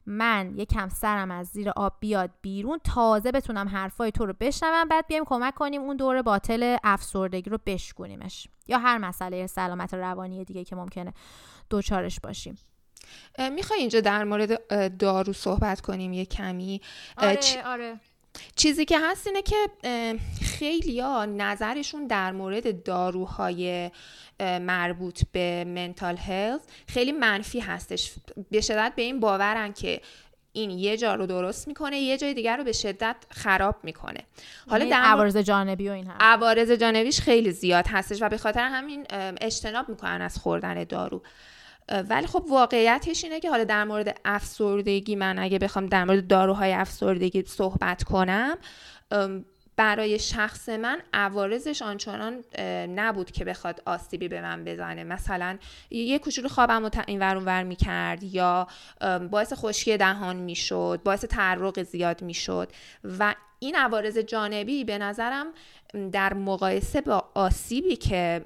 [0.06, 5.06] من یکم سرم از زیر آب بیاد بیرون تازه بتونم حرفای تو رو بشنوم بعد
[5.06, 10.64] بیایم کمک کنیم اون دور باطل افسردگی رو بشکنیمش یا هر مسئله سلامت روانی دیگه
[10.64, 11.12] که ممکنه
[11.70, 12.58] دوچارش باشیم.
[13.52, 16.80] می‌خوای اینجا در مورد دارو صحبت کنیم یه کمی؟
[17.16, 18.00] آره, آره.
[18.56, 19.56] چیزی که هست اینه که
[20.42, 23.90] خیلی ها نظرشون در مورد داروهای
[24.40, 28.12] مربوط به منتال هلت خیلی منفی هستش.
[28.50, 30.00] به شدت به این باورن که
[30.52, 34.20] این یه جا رو درست می‌کنه یه جای دیگر رو به شدت خراب می‌کنه.
[34.68, 38.38] حالا یعنی در عوارض جانبی و این هست عوارض جانبیش خیلی زیاد هستش و به
[38.38, 39.06] خاطر همین
[39.40, 41.22] اجتناب می‌کنن از خوردن دارو.
[41.88, 46.72] ولی خب واقعیتش اینه که حالا در مورد افسردگی من اگه بخوام در مورد داروهای
[46.72, 48.56] افسردگی صحبت کنم
[49.76, 52.44] برای شخص من عوارضش آنچنان
[52.88, 55.04] نبود که بخواد آسیبی به من بزنه.
[55.04, 55.58] مثلا
[55.90, 58.66] یه کوچولو خوابم رو این ور ور می‌کرد یا
[59.30, 62.68] باعث خشکی دهان می‌شد باعث تعرق زیاد می‌شد
[63.18, 65.46] و این عوارض جانبی به نظرم
[66.12, 68.44] در مقایسه با آسیبی که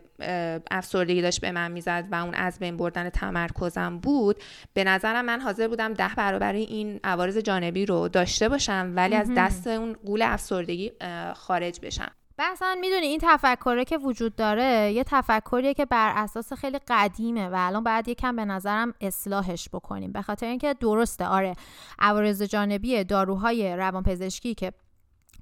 [0.70, 4.36] افسردگی داشت به من می‌زد و اون از بین بردن تمرکزم بود
[4.74, 9.30] به نظرم من حاضر بودم ده برابر این عوارض جانبی رو داشته باشم ولی از
[9.36, 10.92] دست اون قول افسردگی
[11.34, 12.10] خارج بشم.
[12.38, 17.54] مثلا می‌دونی این تفکره که وجود داره یه تفکریه که بر اساس خیلی قدیمه و
[17.58, 20.12] الان باید یکم به نظرم اصلاحش بکنیم.
[20.12, 21.54] به خاطر اینکه درسته آره
[21.98, 24.72] عوارض جانبی داروهای روانپزشکی که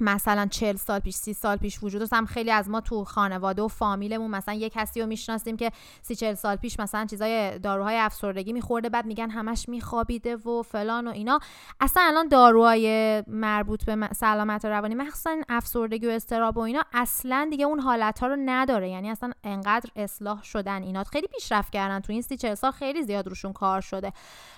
[0.00, 2.12] مثلا 40 سال پیش 30 سال پیش وجود داشت.
[2.12, 6.14] هم خیلی از ما تو خانواده و فامیلمون مثلا یه کسی رو می‌شناسیم که 30
[6.16, 11.10] 40 سال پیش مثلا چیزای داروهای افسردگی میخورده بعد میگن همش میخوابیده و فلان و
[11.10, 11.40] اینا.
[11.80, 17.64] اصلا الان داروهای مربوط به سلامت روانی مخصوصا افسردگی و استراب و اینا اصلا دیگه
[17.64, 18.90] اون حالت ها رو نداره.
[18.90, 21.04] یعنی اصلا انقدر اصلاح شدن اینا.
[21.04, 24.12] خیلی پیشرفت کردن تو این 30 40 سال خیلی زیاد روشون کار شده.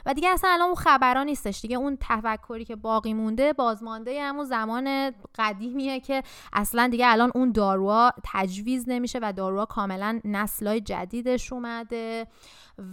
[0.06, 1.60] و دیگه اصلا الان اون خبرا نیستش.
[1.60, 7.52] دیگه اون تفکری که باقی مونده بازمانده همون زمان قدیمیه که اصلا دیگه الان اون
[7.52, 12.26] داروها تجویز نمیشه و داروها کاملا نسلای جدیدش اومده.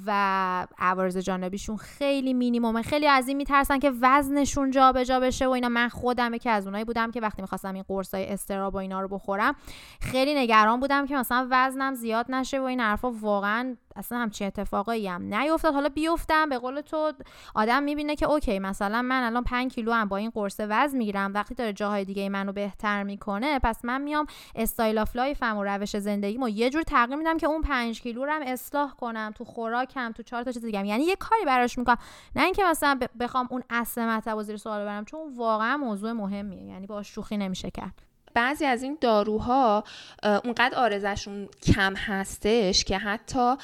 [0.06, 2.82] و عوارض جانبیشون خیلی مینیمومه.
[2.82, 5.70] خیلی از این میترسن که وزنشون جابجا بشه و اینا.
[5.70, 9.08] من خودم که از اونایی بودم که وقتی می‌خواستم این قرصای استراب و اینا رو
[9.08, 9.56] بخورم
[10.02, 13.12] خیلی نگران بودم که مثلا وزنم زیاد نشه و این حرفا.
[13.12, 15.74] واقعا اصلا همچی اتفاقایی هم نیفتاد.
[15.74, 17.14] حالا بیفتم به قول تو
[17.56, 21.34] آدم می‌بینه که اوکی مثلا من الان 5 کیلو هم با این قرص وزن می‌گیرم.
[21.34, 25.64] وقتی داره جاهای دیگه منو بهتر می‌کنه پس من میام style of life م و
[25.64, 29.46] روش زندگیمو یه جور تغییر میدم که اون 5 کیلو رو هم اصلاح کنم تو
[29.78, 31.98] خوراکم تو چهار تا چیز دیگه یعنی یه کاری براش می‌کنم.
[32.36, 36.64] نه اینکه مثلا بخوام اون اصل مطلب زیر سوال ببرم چون واقعا موضوع مهمیه.
[36.64, 38.02] یعنی با شوخی نمیشه کرد.
[38.34, 39.84] بعضی از این داروها
[40.24, 43.56] اونقدر عوارضشون کم هستش که حتی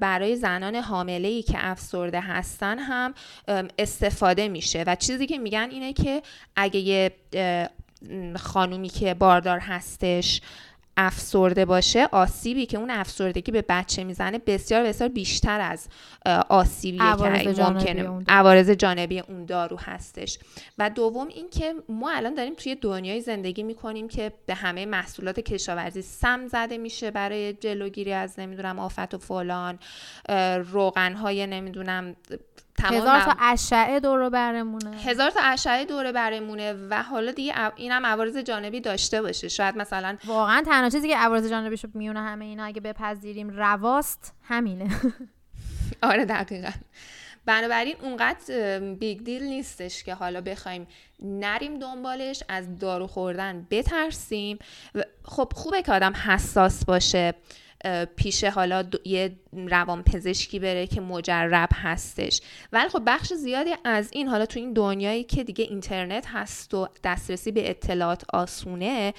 [0.00, 3.14] برای زنان حامله ای که افسرده هستن هم
[3.78, 4.84] استفاده میشه.
[4.86, 6.22] و چیزی که میگن اینه که
[6.56, 7.16] اگه یه
[8.36, 10.40] خانومی که باردار هستش
[11.00, 15.88] افسرده باشه آسیبی که اون افسردگی به بچه می‌زنه بسیار بسیار بیشتر از
[16.48, 18.24] آسیبی که ممکنه.
[18.28, 20.38] عوارض جانبی اون دارو هستش.
[20.78, 26.02] و دوم اینکه ما الان داریم توی دنیای زندگی می‌کنیم که به همه محصولات کشاورزی
[26.02, 29.78] سم زده میشه برای جلوگیری از نمی‌دونم آفت و فلان
[30.72, 31.46] روغن های
[32.84, 34.96] نمی‌دونم هزار تا اشعه دور برمونه.
[34.96, 39.48] هزار تا اشعه دور برمونه و حالا دیگه اینم عوارض جانبی داشته باشه.
[39.48, 44.90] شاید مثلا واقعا تنها چیزی که عوارض جانبیشو میونه همه اینا اگه بپذیریم رواست همینه.
[46.02, 46.70] آره دقیقا.
[47.46, 50.86] بنابراین اونقدر بیگ دیل نیستش که حالا بخوایم
[51.22, 54.58] نریم دنبالش از دارو خوردن بترسیم.
[55.24, 57.34] خب خوبه که آدم حساس باشه.
[58.16, 62.40] پیش حالا یه روان پزشکی بره که مجرب هستش.
[62.72, 66.88] ولی خب بخش زیادی از این حالا تو این دنیایی که دیگه اینترنت هست و
[67.04, 69.14] دسترسی به اطلاعات آسونه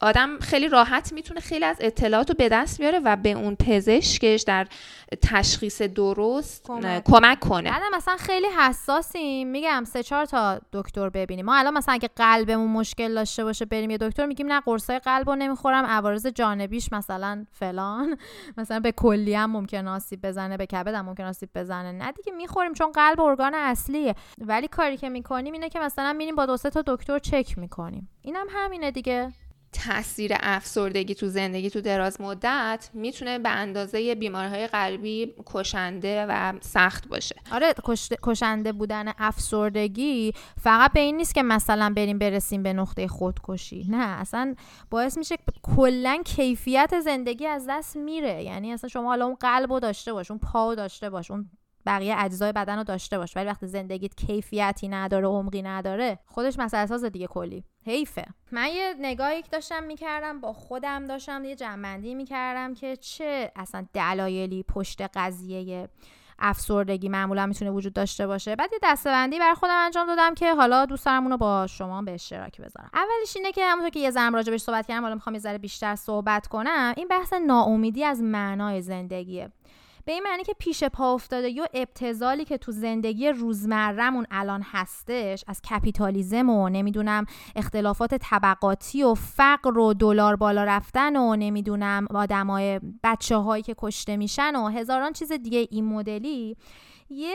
[0.00, 4.42] آدم خیلی راحت می‌تونه خیلی از اطلاعات رو به دست بیاره و به اون پزشکش
[4.46, 4.66] در
[5.22, 7.70] تشخیص درست کمک, کمک کنه.
[7.70, 9.48] بعدم مثلا خیلی حساسیم.
[9.48, 11.46] میگم سه چهار تا دکتر ببینیم.
[11.46, 15.30] ما الان مثلا اگه قلبمون مشکل داشته باشه بریم یه دکتر میگیم نه قرصای قلب
[15.30, 18.16] رو نمی‌خورم عوارض جانبیش مثلا فلان.
[18.58, 21.92] مثلا به کلی هم ممکن آسیب بزنه به کبد هم ممکن آسیب بزنه.
[21.92, 24.14] نه دیگه می‌خوریم چون قلب ارگان اصلیه.
[24.38, 28.08] ولی کاری که می‌کنیم اینه که مثلا میریم با دو تا دکتر چک می‌کنیم.
[28.22, 29.32] اینم همینه دیگه.
[29.84, 36.52] تاثیر افسردگی تو زندگی تو دراز مدت می‌تونه به اندازه بیماری های قلبی کشنده و
[36.60, 37.36] سخت باشه.
[37.52, 37.74] آره
[38.22, 43.86] کشنده بودن افسردگی فقط به این نیست که مثلا بریم برسیم به نقطه خودکشی.
[43.88, 44.54] نه اصلا
[44.90, 48.42] باعث میشه کلا کیفیت زندگی از دست میره.
[48.42, 51.50] یعنی اصلا شما حالا اون قلب رو داشته باش اون پا داشته باش اون
[51.86, 53.36] بقیه اجزای بدن رو داشته باش.
[53.36, 57.64] ولی وقتی زندگیت کیفیتی نداره عمقی نداره خودش مسئله ساز دیگه کلی.
[57.84, 58.24] حیفه.
[58.52, 64.62] من یه نگاهی داشتم می‌کردم با خودم داشتم یه جنبندی می‌کردم که چه اصلا دلایلی
[64.62, 65.88] پشت قضیه
[66.38, 68.56] افسردگی معمولا می‌تونه وجود داشته باشه.
[68.56, 72.14] بعد یه دستبندی بر خودم انجام دادم که حالا دوست دارم اونو با شما به
[72.14, 72.90] اشتراک بذارم.
[72.94, 75.94] اولش اینه که همونطور که یه زن راجبش صحبت کردم حالا می‌خوام یه ذره بیشتر
[75.94, 79.52] صحبت کنم این بحث ناامیدی از معنای زندگیه.
[80.06, 85.44] به این معنی که پیش پا افتاده یا ابتزالی که تو زندگی روزمرهمون الان هستش
[85.46, 92.80] از کپیتالیزم و نمی‌دونم اختلافات طبقاتی و فقر و دلار بالا رفتن و نمی‌دونم آدمای
[93.04, 96.56] بچه هایی که کشته میشن و هزاران چیز دیگه این مدلی
[97.10, 97.34] یه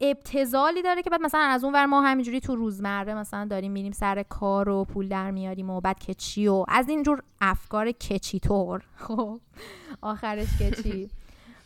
[0.00, 3.92] ابتزالی داره که بعد مثلا از اون ور ما همینجوری تو روزمره مثلا داریم میریم
[3.92, 8.82] سر کار و پول در میاریم و بعد کچی و از اینجور افکار کچی طور
[8.96, 9.40] خب
[10.02, 11.10] آخرش کچی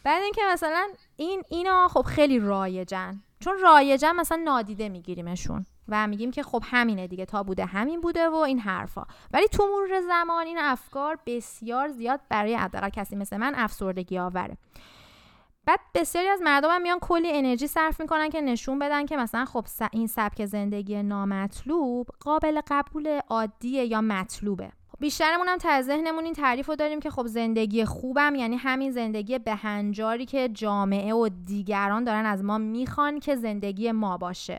[0.05, 3.23] بعد اینکه مثلا این اینا خب خیلی رایجن.
[3.41, 8.29] چون رایجن مثلا نادیده میگیریمشون و میگیم که خب همینه دیگه تا بوده همین بوده
[8.29, 9.05] و این حرفا.
[9.33, 14.57] ولی تو مرور زمان این افکار بسیار زیاد برای حداقل کسی مثل من افسردگی آوره.
[15.67, 19.45] بعد بسیاری از مردم هم میان کلی انرژی صرف می‌کنن که نشون بدن که مثلا
[19.45, 24.73] خب این سبک زندگی نامطلوب قابل قبول عادیه یا مطلوبه.
[25.03, 29.39] بیشترمون هم تا ذهنمون این تعریف رو داریم که خب زندگی خوبم یعنی همین زندگی
[29.39, 34.59] بهنجاری که جامعه و دیگران دارن از ما می‌خوان که زندگی ما باشه.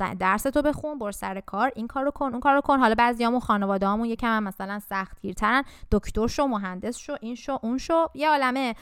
[0.00, 1.72] درس تو بخون بر سر کار.
[1.76, 2.78] این کارو کن اون کارو کن.
[2.78, 5.64] حالا بعضیامون خانواده‌هامون یکم هم مثلا سختگیرترن.
[5.92, 8.06] دکتر شو مهندس شو این شو اون شو.
[8.14, 8.74] یه عالمه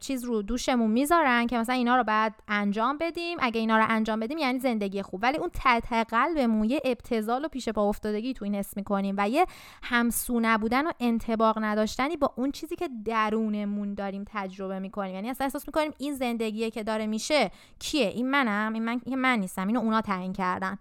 [0.00, 3.38] چیز رو دوشمون می‌ذارن که مثلا اینا رو بعد انجام بدیم.
[3.40, 5.20] اگه اینا رو انجام بدیم یعنی زندگی خوب.
[5.22, 9.28] ولی اون ته قلبمون یه ابتذال و پیش پا افتادگی تو این حس می‌کنیم و
[9.28, 9.46] یه
[9.82, 15.14] همسو نبودن و انتباق نداشتنی با اون چیزی که درونمون داریم تجربه می‌کنیم.
[15.14, 18.72] یعنی اصلا احساس می‌کنیم این زندگیه که داره میشه کیه؟ این منم.
[18.72, 19.66] این من, من نیستم.
[19.66, 20.78] اینو اونا تعیین کردن.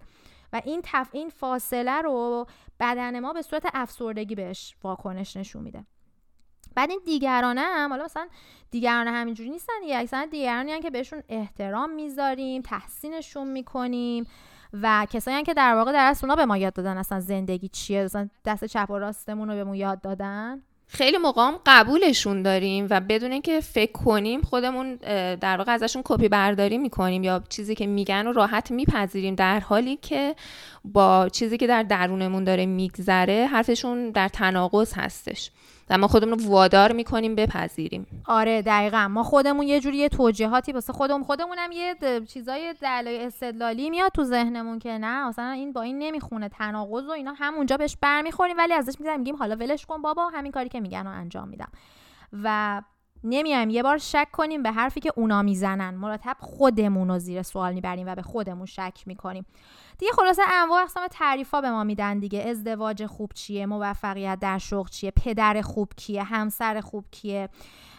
[0.54, 1.10] و این تف...
[1.12, 2.46] این فاصله رو
[2.80, 5.86] بدن ما به صورت افسردگی بهش واکنش نشون میده.
[6.76, 8.28] بعد این دیگرانه هم حالا مثلا
[8.72, 14.28] دیگران همینجوری نیستن دیگه اکثرا دیگرانی هم که بهشون احترام می‌ذاریم تحسینشون می‌کنیم
[14.74, 18.30] و کسایی که در واقع در اونا به ما یاد دادن اصلا زندگی چیه مثلا
[18.46, 20.64] دست چپ و راستمون رو بهمون یاد دادن.
[20.88, 24.96] خیلی موقع قبولشون داریم و بدون اینکه فکر کنیم خودمون
[25.36, 29.96] در واقع ازشون کپی برداری می‌کنیم یا چیزی که میگن رو راحت میپذیریم در حالی
[29.96, 30.36] که
[30.86, 35.52] با چیزی که در درونمون داره میگذره حرفشون در تناقض هستش.
[35.90, 38.08] و ما خودمون رو وادار می‌کنیم بپذیریم.
[38.26, 39.08] آره دقیقا.
[39.08, 41.96] ما خودمون یه جوری یه توجیهاتی واسه خودمون خودمونم یه
[42.28, 46.50] چیزای دلایل استدلالی میاد تو ذهنمون که نه مثلا این با این نمی‌خونه.
[46.50, 50.52] تناقض و اینا همونجا بهش برمیخوریم ولی ازش می‌ذاریم میگیم حالا ولش کن بابا همین
[50.52, 51.70] کاری که میگن رو انجام میدم.
[52.44, 52.82] و
[53.24, 53.70] نمیایم.
[53.70, 55.96] یه بار شک کنیم به حرفی که اونا می‌زنن.
[55.96, 59.46] مرتب خودمون رو زیر سوال می‌بریم و به خودمون شک می‌کنیم.
[59.98, 62.40] دیگه خلاصه انواع اقسام تعریفا به ما میدن دیگه.
[62.40, 67.50] ازدواج خوب چیه؟ موفقیت در شغل چیه؟ پدر خوب کیه؟ همسر خوب کیه؟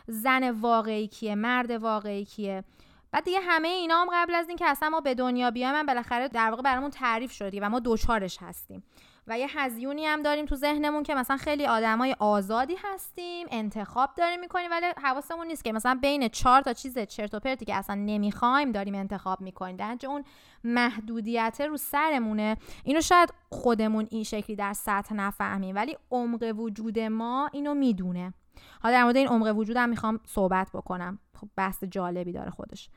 [0.07, 2.65] زن واقعی کیه؟ مرد واقعی کیه؟
[3.13, 6.51] بعد دیگه همه اینا هم قبل از اینکه اصلا ما به دنیا بیایم بالاخره در
[6.51, 8.83] واقع برامون تعریف شدی و ما دوچارش هستیم.
[9.29, 14.41] و یه هزیونی هم داریم تو ذهنمون که مثلا خیلی آدمای آزادی هستیم انتخاب داریم
[14.41, 17.97] می‌کنیم ولی حواسمون نیست که مثلا بین چهار تا چیز چرت و پرتی که اصلا
[17.97, 19.77] نمی‌خوایم داریم انتخاب می‌کنیم.
[19.77, 20.25] در اون
[20.65, 22.57] محدودیت رو سرمونه.
[22.85, 28.35] اینو شاید خودمون این شکلی در سطح نفهمیم ولی عمق وجود ما اینو می‌دونه.
[28.83, 31.19] حالا در مورد این عمق وجود هم می‌خوام صحبت بکنم.
[31.41, 32.91] خب بحث جالبی داره خودش.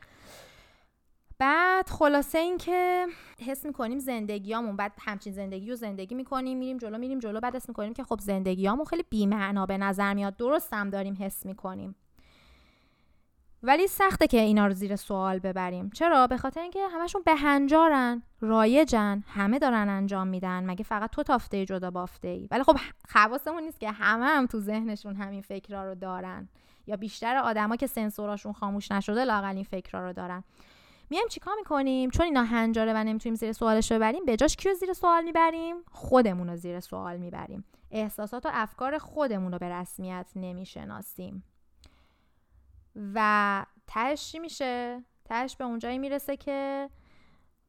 [1.42, 3.08] بعد خلاصه این که
[3.46, 7.70] حس می‌کنیم زندگیامون بعد همچین زندگی رو زندگی می‌کنیم میریم جلو میریم جلو بعد حس
[7.70, 10.38] می‌کنیم که خب زندگیامون خیلی بیمعنا به نظر میاد.
[10.38, 11.96] درست هم داریم حس می‌کنیم.
[13.64, 15.90] ولی سخته که اینا رو زیر سوال ببریم.
[15.90, 20.70] چرا؟ به خاطر اینکه همشون بهنجارن رایجن همه دارن انجام میدن.
[20.70, 22.78] مگه فقط تو تافته جدا بافته ای ولی خب
[23.10, 26.50] حواسمون نیست که همه هم تو ذهنشون همین فکرها رو دارن.
[26.88, 30.44] یا بیشتر آدما که سنسوراشون خاموش نشده لاقل این فکرها رو دارن.
[31.12, 34.94] میایم چیکار می‌کنیم؟ چون اینا هنجاره و نمی‌تونیم زیر سوالش ببریم به جاش کیو زیر
[34.94, 37.66] سوال می‌بریم؟ خودمون رو زیر سوال می‌بریم.
[37.92, 41.44] احساسات و افکار خودمون رو به رسمیت نمی‌شناسیم.
[43.14, 46.90] و تهش چی میشه؟ تهش به اونجایی می‌رسه که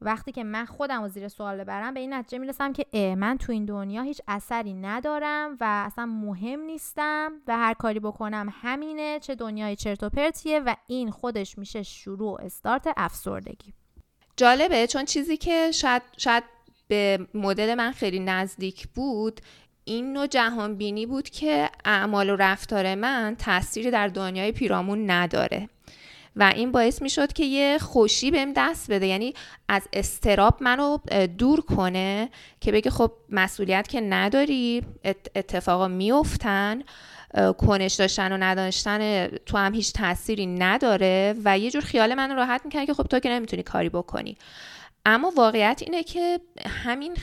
[0.04, 3.38] وقتی که من خودم رو زیر سوال ببرم به این نتیجه می‌رسم که اه من
[3.38, 9.18] تو این دنیا هیچ اثری ندارم و اصلا مهم نیستم و هر کاری بکنم همینه
[9.20, 13.72] چه دنیای چرت و پرتیه و این خودش میشه شروع استارت افسردگی.
[14.36, 16.44] جالبه چون چیزی که شاید, شاید
[16.88, 19.40] به مدل من خیلی نزدیک بود
[19.84, 25.68] این نوع جهان بینی بود که اعمال و رفتار من تاثیری در دنیای پیرامون نداره.
[26.36, 29.06] و این باعث می شد که یه خوشی بهم دست بده.
[29.06, 29.34] یعنی
[29.68, 30.98] از استراب منو
[31.38, 32.28] دور کنه
[32.60, 34.82] که بگه خب مسئولیت که نداری
[35.34, 36.82] اتفاقا میفتن
[37.58, 42.60] کنش داشتن و نداشتن تو هم هیچ تاثیری نداره و یه جور خیال منو راحت
[42.64, 44.36] می‌کنه که خب تو که نمی‌تونی کاری بکنی.
[45.06, 47.16] اما واقعیت اینه که همین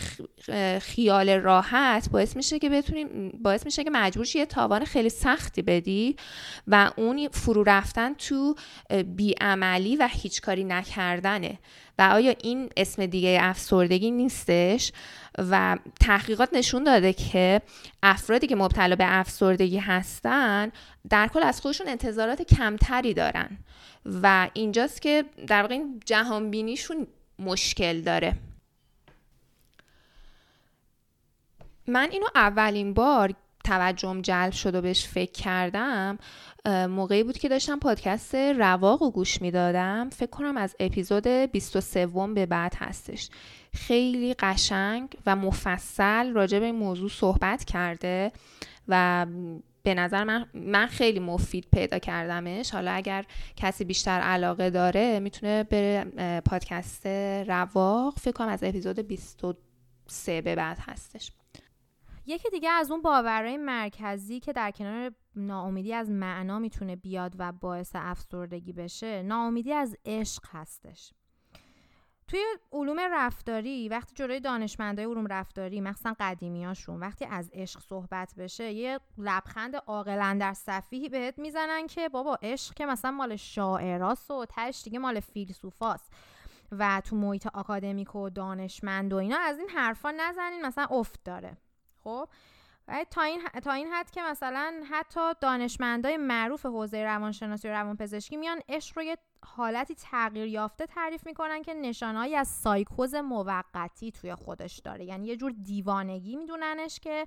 [0.79, 6.15] خیال راحت باعث میشه که بتونیم باعث میشه که مجبور یه تاوان خیلی سختی بدی
[6.67, 8.55] و اون فرو رفتن تو
[9.05, 11.59] بیعملی و هیچ کاری نکردنه.
[11.99, 14.91] و آیا این اسم دیگه افسردگی نیستش؟
[15.37, 17.61] و تحقیقات نشون داده که
[18.03, 20.71] افرادی که مبتلا به افسردگی هستن
[21.09, 23.57] در کل از خودشون انتظارات کمتری دارن.
[24.05, 27.07] و اینجاست که در واقع این جهان بینیشون
[27.39, 28.35] مشکل داره.
[31.87, 36.17] من اینو اولین بار توجهم جلب شد و بهش فکر کردم
[36.65, 40.09] موقعی بود که داشتم پادکست رواق و گوش می‌دادم.
[40.09, 43.29] فکر کنم از اپیزود 23 به بعد هستش.
[43.73, 48.31] خیلی قشنگ و مفصل راجع به این موضوع صحبت کرده
[48.87, 49.25] و
[49.83, 52.71] به نظر من من خیلی مفید پیدا کردمش.
[52.71, 56.03] حالا اگر کسی بیشتر علاقه داره می‌تونه بره
[56.45, 57.07] پادکست
[57.47, 61.31] رواق فکر کنم از اپیزود 23 به بعد هستش.
[62.25, 67.51] یکی دیگه از اون باورهای مرکزی که در کنار ناامیدی از معنا می‌تونه بیاد و
[67.51, 71.13] باعث افسردگی بشه ناامیدی از عشق هستش.
[72.29, 78.71] توی علوم رفتاری وقتی جلوی دانشمندای علوم رفتاری مخصوصا قدیمیاشون وقتی از عشق صحبت بشه
[78.71, 84.45] یه لبخند عاقلا در صفیحی بهت می‌زنن که بابا عشق که مثلا مال شاعراست و
[84.49, 86.13] تش دیگه مال فیلسوفاست
[86.71, 91.57] و تو محیط آکادمیک و دانشمند و اینا از این حرفا نزنین مثلا افت داره.
[92.03, 92.29] خب؟
[93.11, 98.61] تا این, تا این حد که مثلا حتی دانشمندای معروف حوزه روانشناسی و روانپزشکی میان
[98.69, 104.79] عشق رو یه حالتی تغییر یافته تعریف می‌کنن که نشانهایی از سایکوز موقتی توی خودش
[104.79, 105.05] داره.
[105.05, 107.25] یعنی یه جور دیوانگی میدوننش که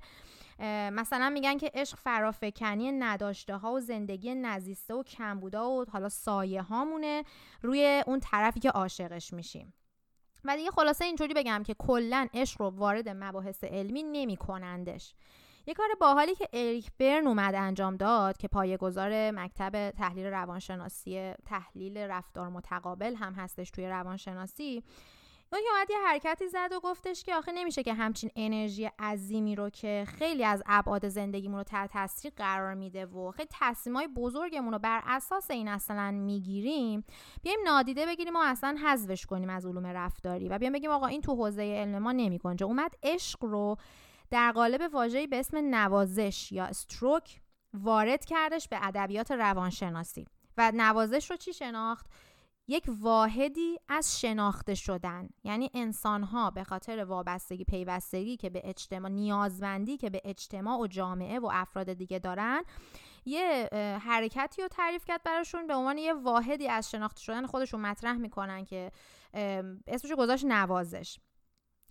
[0.91, 6.61] مثلا میگن که عشق فرافکنی نداشته ها و زندگی نزیسته و کمبودا و حالا سایه
[6.61, 7.23] هامونه
[7.61, 9.73] روی اون طرفی که عاشقش میشیم.
[10.45, 15.13] و دیگه خلاصه اینطوری بگم که کلا عشق رو وارد مباحث علمی نمیکنندش.
[15.65, 21.97] یه کار باحالی که اریک برن اومد انجام داد که پایه‌گذار مکتب تحلیل روانشناسی تحلیل
[21.97, 24.83] رفتار متقابل هم هستش توی روانشناسی
[25.53, 29.55] اون که اومد یه حرکتی زد و گفتش که آخه نمیشه که همچین انرژی عظیمی
[29.55, 34.73] رو که خیلی از ابعاد زندگیمون رو تحت تاثیر قرار میده و خیلی تصمیمای بزرگمون
[34.73, 37.03] رو بر اساس این اصلا می‌گیریم
[37.41, 41.21] بیایم نادیده بگیریم و اصلا حذفش کنیم از علوم رفتاری و بیایم بگیم آقا این
[41.21, 43.77] تو حوزه علم ما نمی‌کنه اومد عشق رو
[44.33, 47.41] در قالب واژه‌ای به اسم نوازش یا استروک
[47.73, 50.25] وارد کردش به ادبیات روانشناسی.
[50.57, 52.05] و نوازش رو چی شناخت؟
[52.67, 55.29] یک واحدی از شناخته شدن.
[55.43, 60.87] یعنی انسان ها به خاطر وابستگی پیوستگی که به اجتماع نیازمندی که به اجتماع و
[60.87, 62.63] جامعه و افراد دیگه دارن
[63.25, 63.69] یه
[64.01, 68.65] حرکتی رو تعریف کرد براشون به عنوان یه واحدی از شناخته شدن خودشون مطرح می‌کنن
[68.65, 68.91] که
[69.87, 71.19] اسمش گذاشت نوازش.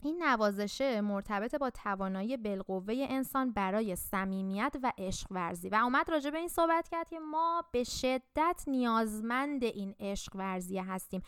[0.04, 5.68] این نوازشه مرتبط با توانایی بالقوه انسان برای صمیمیت و عشق ورزی.
[5.68, 10.78] و اومد راجع به این صحبت کرد که ما به شدت نیازمند این عشق ورزی
[10.78, 11.22] هستیم.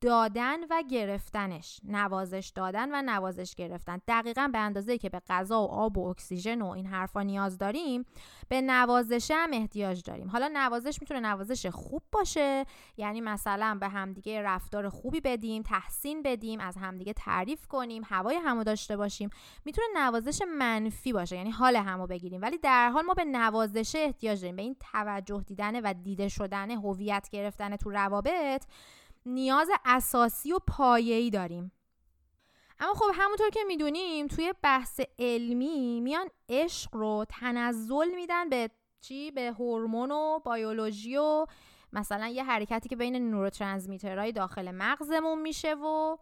[0.00, 4.00] دادن و گرفتنش نوازش دادن و نوازش گرفتن.
[4.08, 8.04] دقیقا به اندازه که به غذا و آب و اکسیژن و این حرفا نیاز داریم
[8.48, 10.28] به نوازش هم احتیاج داریم.
[10.28, 12.64] حالا نوازش می‌تونه نوازش خوب باشه
[12.96, 18.64] یعنی مثلا به همدیگه رفتار خوبی بدیم تحسین بدیم از همدیگه تعریف کنیم هوای همو
[18.64, 19.30] داشته باشیم.
[19.64, 22.42] می‌تونه نوازش منفی باشه یعنی حال همو بگیریم.
[22.42, 24.56] ولی در حال ما به نوازش احتیاج داریم.
[24.56, 28.64] به این توجه دیدن و دیده شدن هویت گرفتن تو روابط
[29.26, 31.72] نیاز اساسی و پایه‌ای داریم.
[32.80, 39.30] اما خب همونطور که می‌دونیم توی بحث علمی میان عشق رو تنزل میدن به چی؟
[39.30, 41.46] به هورمون و بیولوژی و
[41.92, 46.16] مثلا یه حرکتی که بین نوروترانسمیترهای داخل مغزمون میشه و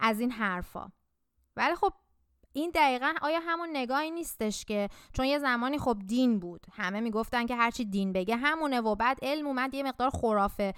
[0.00, 0.92] از این حرفا.
[1.56, 1.92] ولی خب
[2.56, 6.66] این دقیقا آیا همون نگاهی نیستش که چون یه زمانی خب دین بود.
[6.72, 10.74] همه می‌گفتن که هرچی دین بگه همونه و بعد علم اومد یه مقدار خرافه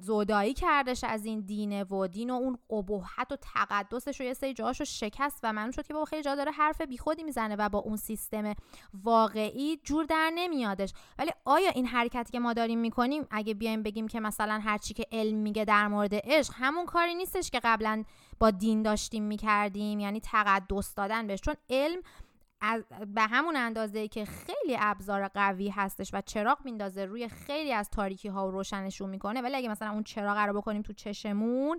[0.00, 4.54] زودایی کردش از این دینه و دین و اون ابهت و تقدسش رو یه سری
[4.54, 7.78] جاهاش شکست و معلوم شد که با خیلی جا داره حرف بیخودی می‌زنه و با
[7.78, 8.54] اون سیستم
[9.04, 10.92] واقعی جور در نمیادش.
[11.18, 15.06] ولی آیا این حرکتی که ما داریم می‌کنیم اگه بیایم بگیم که مثلا هرچی که
[15.12, 18.04] علم میگه در مورد عشق همون کاری نیستش که قبلا
[18.42, 21.40] با دین داشتیم می‌کردیم یعنی تقدس دادن بهش.
[21.40, 22.02] چون علم
[22.60, 22.84] از
[23.14, 28.28] به همون اندازه که خیلی ابزار قوی هستش و چراغ میندازه روی خیلی از تاریکی
[28.28, 29.40] ها و روشنشون می‌کنه.
[29.40, 31.78] ولی اگه مثلا اون چراغ رو بکنیم تو چشمون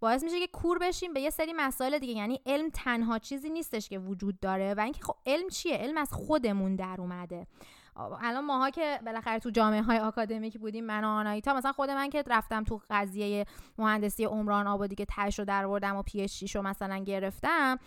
[0.00, 2.12] باعث میشه که کور بشیم به یه سری مسائل دیگه.
[2.12, 6.12] یعنی علم تنها چیزی نیستش که وجود داره و اینکه خب علم چیه؟ علم از
[6.12, 7.46] خودمون در اومده.
[7.96, 12.10] الان ماها که بالاخره تو جامعه های آکادمیک بودیم من و آنایتا مثلا خود من
[12.10, 13.46] که رفتم تو قضیه
[13.78, 17.78] مهندسی عمران آبادی که تش رو در و پی اچ رو مثلا گرفتم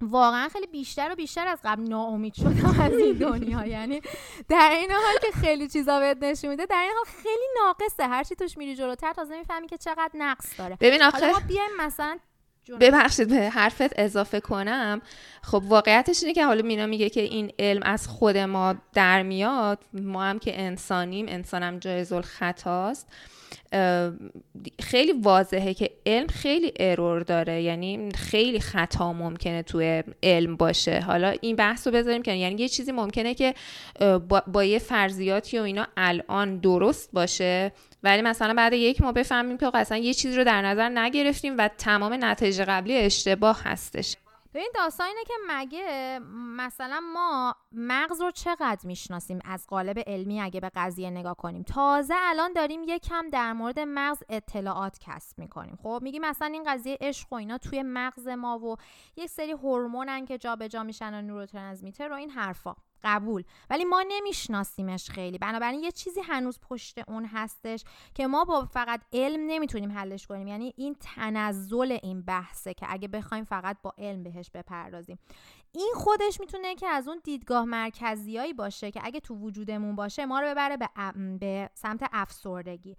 [0.00, 3.66] واقعا خیلی بیشتر و بیشتر از قبل ناامید شدم از این دنیا.
[3.66, 4.00] یعنی
[4.48, 8.06] در این حال که خیلی چیزا بهت نشون میده در این حال خیلی ناقصه.
[8.06, 10.76] هر چی توش میری جلوتر تازه می‌فهمی که چقدر نقص داره.
[10.80, 12.18] ببین آخه ما بیایم مثلا
[12.80, 15.02] ببخشید به حرفت اضافه کنم.
[15.42, 19.78] خب واقعیتش اینه که حالا مینا میگه که این علم از خود ما در میاد.
[19.92, 23.08] ما هم که انسانیم انسانم جایز الخطاست
[24.80, 27.62] خیلی واضحه که علم خیلی ارور داره.
[27.62, 31.00] یعنی خیلی خطا ممکنه توی علم باشه.
[31.00, 33.54] حالا این بحث رو بذاریم که یعنی یه چیزی ممکنه که
[34.28, 37.72] با, با یه فرضیاتی و اینا الان درست باشه.
[38.02, 41.68] ولی مثلا بعد یک ما بفهمیم که اصلا یه چیزی رو در نظر نگرفتیم و
[41.78, 44.16] تمام نتایج قبلی اشتباه هستش.
[44.58, 46.18] این داستان اینه که مگه
[46.56, 52.14] مثلا ما مغز رو چقدر می‌شناسیم از قالب علمی اگه به قضیه نگاه کنیم؟ تازه
[52.18, 55.78] الان داریم یکم در مورد مغز اطلاعات کسب می‌کنیم.
[55.82, 58.76] خب میگیم مثلا این قضیه عشق و اینا توی مغز ما و
[59.16, 62.76] یک سری هورمونن که جابجا میشن و نوروترانسمیتر و این حرفا.
[63.04, 63.44] قبول.
[63.70, 65.38] ولی ما نمیشناسیمش خیلی.
[65.38, 67.84] بنابراین یه چیزی هنوز پشت اون هستش
[68.14, 70.46] که ما با فقط علم نمی‌تونیم حلش کنیم.
[70.46, 75.18] یعنی این تنزل این بحثه که اگه بخوایم فقط با علم بهش بپردازیم.
[75.72, 80.40] این خودش می‌تونه که از اون دیدگاه مرکزیایی باشه که اگه تو وجودمون باشه ما
[80.40, 80.88] رو ببره به,
[81.40, 82.96] به سمت افسردگی.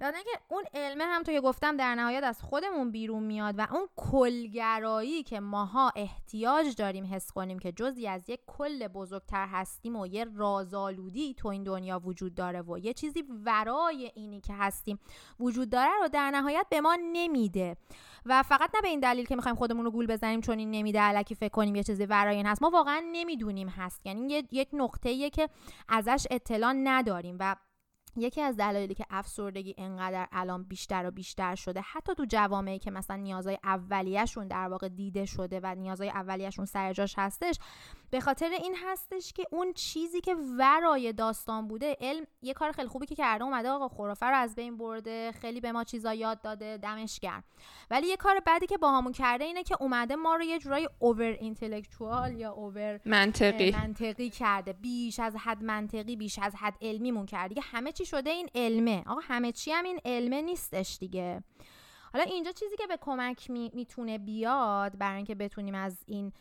[0.00, 3.66] بعد اینکه اون علمه هم تو که گفتم در نهایت از خودمون بیرون میاد و
[3.70, 9.96] اون کلگرایی که ماها احتیاج داریم حس کنیم که جزی از یک کل بزرگتر هستیم
[9.96, 14.98] و یه رازآلودی تو این دنیا وجود داره و یه چیزی ورای اینی که هستیم
[15.40, 17.76] وجود داره رو در نهایت به ما نمیده.
[18.26, 21.00] و فقط نه به این دلیل که می‌خوایم خودمون رو گول بزنیم چون این نمیده
[21.00, 22.62] علکی فکر کنیم یه چیزی ورای این هست.
[22.62, 24.06] ما واقعا نمی‌دونیم هست.
[24.06, 25.48] یعنی یک نقطه‌ایه که
[25.88, 27.56] ازش اطلاع نداریم و
[28.20, 32.90] یکی از دلایلی که افسردگی انقدر الان بیشتر و بیشتر شده حتی تو جوامعی که
[32.90, 37.58] مثلا نیازهای اولیه‌شون در واقع دیده شده و نیازهای اولیه‌شون سر جاش هستش
[38.10, 42.88] به خاطر این هستش که اون چیزی که ورای داستان بوده علم یه کار خیلی
[42.88, 46.42] خوبی که کرده اومده آقا خرافه رو از بین برده خیلی به ما چیزا یاد
[46.42, 47.44] داده دمش گرم.
[47.90, 51.36] ولی یه کار بعدی که باهامون کرده اینه که اومده ما رو یه جورایی اوور
[51.40, 53.70] اینتלקچوال یا اوور منطقی.
[53.70, 57.48] منطقی کرده بیش از حد منطقی بیش از حد علمیمون کرده.
[57.48, 59.02] دیگه همه چی شده این علمه.
[59.06, 61.42] آقا همه چی هم این علمه نیستش دیگه.
[62.12, 66.32] حالا اینجا چیزی که به کمک می، می‌تونه بیاد برای اینکه بتونیم از این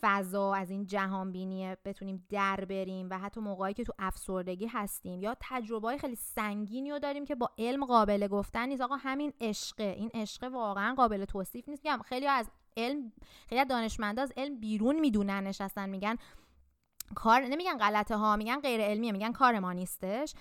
[0.00, 5.22] فضا از این جهان بینی بتونیم در بریم و حتی موقعی که تو افسردگی هستیم
[5.22, 8.82] یا تجربه خیلی سنگینی رو داریم که با علم قابل گفتن نیست.
[8.82, 9.94] آقا همین عشقه.
[9.98, 11.84] این عشق واقعا قابل توصیف نیست.
[11.84, 13.12] میگم خیلی از علم
[13.48, 16.16] خیلی از دانشمندا از علم بیرون می‌دونن نشستن میگن
[17.14, 20.34] کار نمیگن غلطه ها میگن غیر علمیه میگن کار ما نیستش.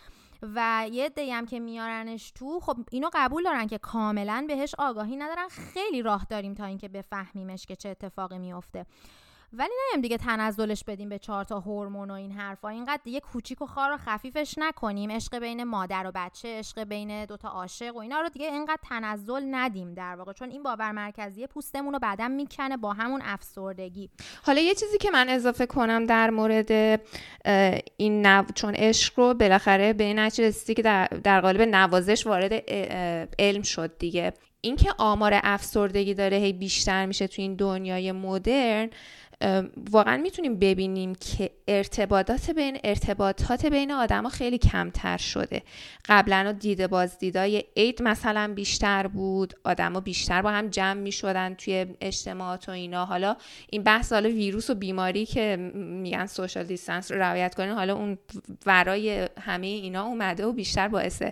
[0.56, 5.48] و یه هم که میارنش تو خب اینو قبول دارن که کاملا بهش آگاهی ندارن.
[5.48, 8.86] خیلی راه داریم تا اینکه بفهمیمش که چه اتفاقی میفته.
[9.54, 12.70] ولی نیم دیگه تنزلش بدیم به چهار تا هورمون و این حرفا.
[12.70, 15.12] اینقدر دیگه کوچیک و خار و خفیفش نکنیم.
[15.12, 19.44] عشق بین مادر و بچه عشق بین دوتا عاشق و اینا رو دیگه اینقدر تنزل
[19.52, 20.34] ندیم در واقع.
[20.34, 24.10] چون این باور مرکزی پوستمون رو بعدا می‌کنه با همون افسردگی.
[24.44, 27.00] حالا یه چیزی که من اضافه کنم در مورد
[27.98, 28.44] این نو...
[28.56, 32.54] چون عشق رو بالاخره به این که در, در قالب نوازش وارد
[33.40, 34.34] علم شد دیگه.
[34.62, 38.90] اینکه آمار افسردگی داره هی بیشتر میشه تو این دنیای مدرن
[39.92, 45.62] واقعا می‌تونیم ببینیم که ارتباطات بین ارتباطات بین آدما خیلی کمتر شده.
[46.06, 52.70] قبلا دیده بازدیدای عید مثلا بیشتر بود آدما بیشتر با هم جمع می‌شدن توی اجتماعات
[52.70, 53.06] و اینا.
[53.06, 53.36] حالا
[53.70, 58.18] این بحث حالا ویروس و بیماری که میگن social distance رو رعایت کنین حالا اون
[58.66, 61.24] ورای همه اینا اومده و بیشتر باعث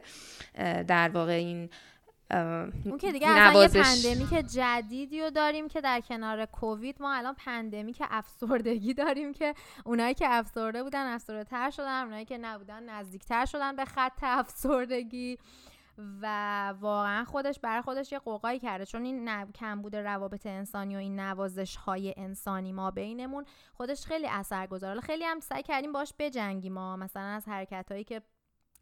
[0.87, 1.69] در واقع این
[2.85, 7.33] اون که دیگه اصلا یه pandemic جدیدی رو داریم که در کنار کووید ما الان
[7.33, 9.55] pandemic افسردگی داریم که
[9.85, 15.37] اونایی که افسرده بودن افسرده تر شدن اونایی که نبودن نزدیکتر شدن به خط افسردگی
[16.21, 18.85] و واقعا خودش برای خودش یه غوغایی کرده.
[18.85, 24.27] چون این کم بوده روابط انسانی و این نوازش های انسانی ما بینمون خودش خیلی
[24.27, 28.21] اثر گذاره خیلی هم سعی کردیم باش بجنگیم ما مثلا از حرکت هایی که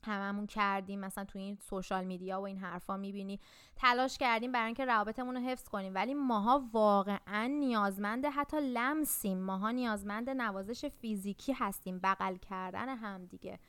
[0.04, 3.40] هممون کردیم مثلا تو این سوشال میدیا و این حرفا می‌بینی.
[3.76, 5.96] تلاش کردیم برای اینکه روابطمون رو حفظ کنیم.
[5.96, 9.40] ولی ماها واقعا نیازمند حتی لمسیم.
[9.40, 12.00] ماها نیازمند نوازش فیزیکی هستیم.
[12.04, 13.60] بغل کردن هم دیگه.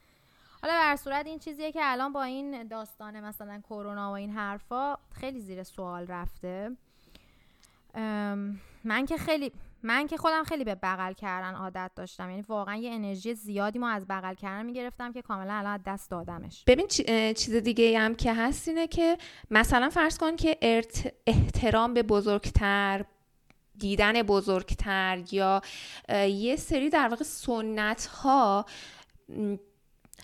[0.62, 4.97] حالا بر صورت این چیزیه که الان با این داستان مثلا کرونا و این حرفا
[5.12, 6.76] خیلی زیر سوال رفته.
[8.85, 9.53] من که خیلی
[9.83, 12.31] من که خودم خیلی به بغل کردن عادت داشتم.
[12.31, 16.64] یعنی واقعا یه انرژی زیادی ما از بغل کردن می‌گرفتم که کاملا الان دست دادمش.
[16.66, 16.87] ببین
[17.35, 19.18] چیز دیگه هم که هست اینه که
[19.51, 20.59] مثلا فرض کن که
[21.26, 23.05] احترام به بزرگتر
[23.78, 25.62] دیدن بزرگتر یا
[26.28, 28.66] یه سری در واقع سنت ها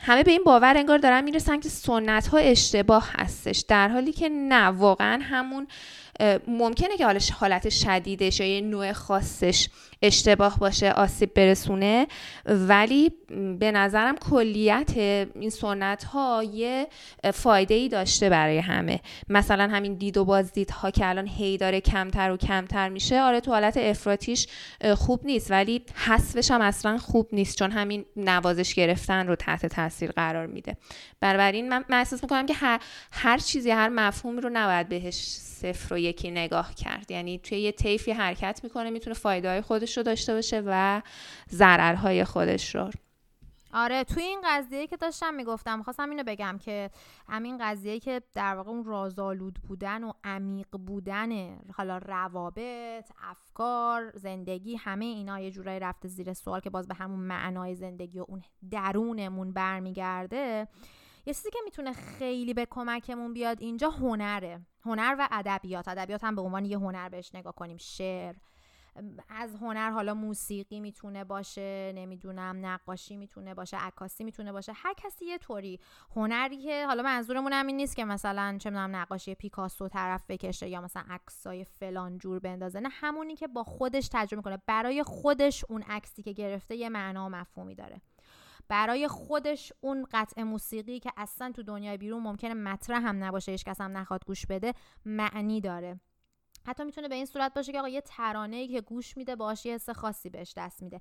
[0.01, 3.65] همه به این باور انگار دارن می‌رسن که سنت ها اشتباه هستش.
[3.69, 5.67] در حالی که نه واقعا همون
[6.49, 9.69] ممکنه که حالا حالت شدیدش یا یه نوع خاصش
[10.03, 12.07] اشتباه باشه آسیب برسونه.
[12.47, 13.13] ولی
[13.59, 16.87] به نظرم کلیت این سنت ها یه
[17.35, 19.01] فایده ای داشته برای همه.
[19.29, 23.21] مثلا همین دید و بازدید ها که الان هی داره کمتر و کمتر میشه.
[23.21, 24.47] آره تو حالت افراتیش
[24.97, 30.11] خوب نیست ولی حذفش هم اصلا خوب نیست چون همین نوازش گرفتن رو تحت تاثیر
[30.13, 30.77] قرار میده.
[31.21, 32.81] بنابراین من احساس می‌کنم که هر,
[33.13, 37.11] هر چیزی هر مفهوم رو نباید بهش صفر و یکی نگاه کرد.
[37.11, 41.03] یعنی توی یه طیفی حرکت می‌کنه می‌تونه فایده های خودش رو داشته باشه و
[41.51, 42.91] ضررهای خودش رو.
[43.79, 46.91] آره توی این قضیه که داشتم می‌گفتم خواستم اینو بگم که
[47.29, 54.77] همین قضیه که در واقع اون رازآلود بودن و عمیق بودن حالا روابط افکار زندگی
[54.77, 58.43] همه اینا یه جورایی رفته زیر سوال که باز به همون معنای زندگی و اون
[58.71, 60.69] درونمون برمیگرده.
[61.27, 64.61] یه چیزی که می‌تونه خیلی به کمکمون بیاد اینجا هنره.
[64.85, 65.89] هنر و ادبیات.
[65.89, 67.77] ادبیات هم به عنوان یه هنر بهش نگاه کنیم.
[67.77, 68.35] شعر
[69.29, 75.25] از هنر حالا موسیقی می‌تونه باشه نمی‌دونم نقاشی می‌تونه باشه عکاسی می‌تونه باشه هر کسی
[75.25, 75.81] یه طوری.
[76.17, 80.69] هنری که حالا منظورمون هم این نیست که مثلا چه می‌دونم نقاشی پیکاسو طرف بکشه
[80.69, 82.81] یا مثلا عکسای فلان جور بندازه.
[82.81, 87.27] نه همونی که با خودش تجربه کنه برای خودش اون عکسی که گرفته یه معنا
[87.27, 88.01] و مفهومی داره.
[88.69, 93.69] برای خودش اون قطع موسیقی که اصلا تو دنیای بیرون ممکنه مطرح هم نباشه هیچ
[93.81, 94.75] هم نخواد گوش بده
[95.05, 96.01] معنی داره.
[96.67, 99.75] حتی می‌تونه به این صورت باشه که آقا یه ترانه که گوش میده باشه یه
[99.75, 101.01] حس خاصی بهش دست میده.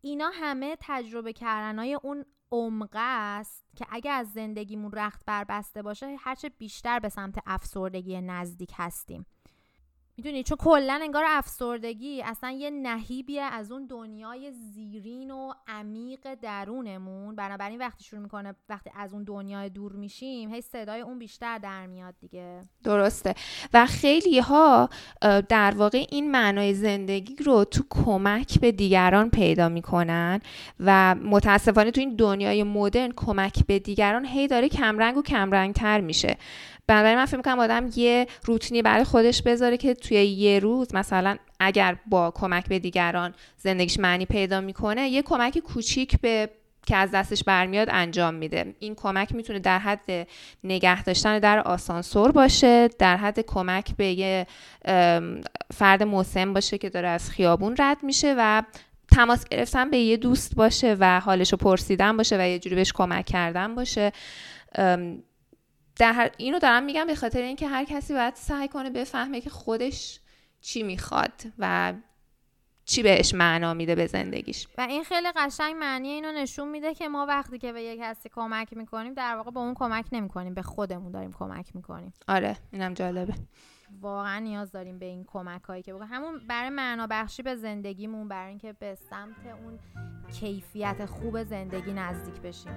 [0.00, 6.48] اینا همه تجربه کردنهای اون عمق است که اگه از زندگیمون رخت بربسته باشه هرچه
[6.48, 9.26] بیشتر به سمت افسردگی نزدیک هستیم.
[10.16, 17.36] می‌دونی؟ چون کلا انگار افسردگی اصلا یه نهیبیه از اون دنیای زیرین و عمیق درونمون.
[17.36, 21.86] بنابراین وقتی شروع می‌کنه وقتی از اون دنیای دور میشیم هی صدای اون بیشتر در
[21.86, 22.62] میاد دیگه.
[22.84, 23.34] درسته.
[23.72, 24.88] و خیلی ها
[25.48, 30.40] در واقع این معنای زندگی رو تو کمک به دیگران پیدا می‌کنن
[30.80, 36.00] و متاسفانه تو این دنیای مدرن کمک به دیگران هی داره کمرنگ و کمرنگ تر
[36.00, 36.36] میشه.
[36.86, 41.36] بنابراین من فکر می‌کنم آدم یه روتینی برای خودش بذاره که توی یه روز مثلا
[41.60, 46.50] اگر با کمک به دیگران زندگیش معنی پیدا می‌کنه یه کمک کوچیک به
[46.86, 48.74] که از دستش برمیاد انجام میده.
[48.78, 50.28] این کمک می‌تونه در حد
[50.64, 54.46] نگه داشتن در آسانسور باشه در حد کمک به یه
[55.74, 58.62] فرد مسن باشه که داره از خیابون رد میشه و
[59.12, 63.26] تماس گرفتن به یه دوست باشه و حالش پرسیدن باشه و یه جوری بهش کمک
[63.26, 64.12] کردن باشه.
[65.96, 70.20] در اینو دارم میگم به خاطر اینکه هر کسی باید سعی کنه بفهمه که خودش
[70.60, 71.94] چی می‌خواد و
[72.84, 74.68] چی بهش معنا میده به زندگیش.
[74.78, 78.28] و این خیلی قشنگ معنی اینو نشون میده که ما وقتی که به یک کسی
[78.28, 82.12] کمک می‌کنیم در واقع به اون کمک نمی‌کنیم به خودمون داریم کمک می‌کنیم.
[82.28, 83.34] آره اینم جالبه.
[84.00, 88.48] واقعا نیاز داریم به این کمک هایی که همون برای معنا بخشی به زندگیمون برای
[88.48, 89.78] اینکه به سمت اون
[90.32, 92.72] کیفیت خوب زندگی نزدیک بشیم.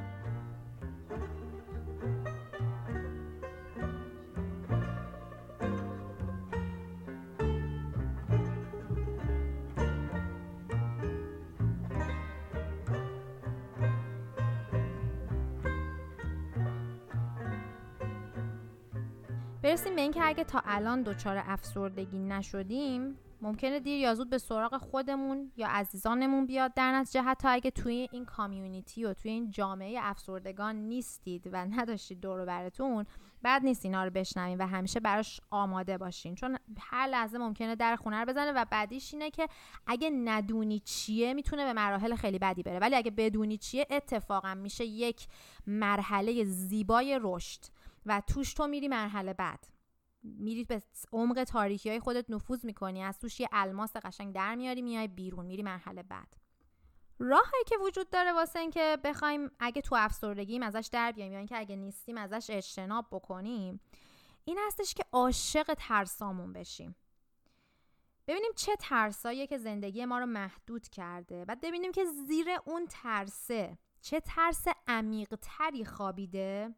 [19.67, 24.77] برسیم به اینکه اگه تا الان دچار افسردگی نشدیم ممکنه دیر یا زود به سراغ
[24.77, 27.21] خودمون یا عزیزانمون بیاد در نتیجه.
[27.21, 33.05] حتی اگه توی این کامیونیتی و توی این جامعه افسردگان نیستید و نداشتید دور براتون
[33.41, 36.35] بعد نیست اینا رو بشنوین و همیشه براش آماده باشین.
[36.35, 39.47] چون هر لحظه ممکنه در خونه رو بزنه و بعدیش اینه که
[39.87, 42.79] اگه ندونی چیه می‌تونه به مراحل خیلی بدی بره.
[42.79, 45.27] ولی اگه بدونی چیه اتفاقا میشه یک
[45.67, 47.76] مرحله زیبای رشد.
[48.07, 49.67] و توش تو میری مرحله بعد.
[50.23, 54.81] میری به عمق تاریکی های خودت نفوذ می‌کنی از توش یه الماس قشنگ در میاری
[54.81, 56.37] میای بیرون میری مرحله بعد.
[57.19, 61.57] راهی که وجود داره واسه اینکه بخوایم اگه تو افسردگیم ازش در بیایم یا اینکه
[61.57, 63.79] اگه نیستیم ازش اجتناب بکنیم
[64.45, 66.95] این هستش که عاشق ترسامون بشیم.
[68.27, 73.77] ببینیم چه ترساییه که زندگی ما رو محدود کرده بعد ببینیم که زیر اون ترسه
[74.01, 76.75] چه ترس عمیق تری خوابیده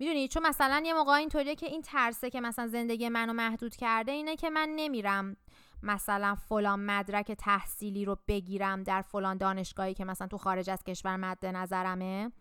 [0.00, 4.12] می‌دونی چون مثلا یه موقع اینطوریه که این ترسه که مثلا زندگی منو محدود کرده
[4.12, 5.36] اینه که من نمیرم
[5.82, 11.16] مثلا فلان مدرک تحصیلی رو بگیرم در فلان دانشگاهی که مثلا تو خارج از کشور
[11.16, 12.32] مد نظرمه.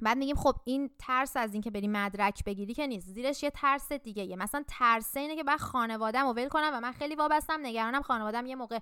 [0.00, 3.08] بعد میگیم خب این ترس از اینکه بری مدرک بگیری که نیست.
[3.08, 6.92] زیرش یه ترس دیگه یه مثلا ترس اینه که بعد خانواده‌مو ول کنم و من
[6.92, 7.60] خیلی وابستم.
[7.62, 8.78] نگرانم خانوادم یه موقع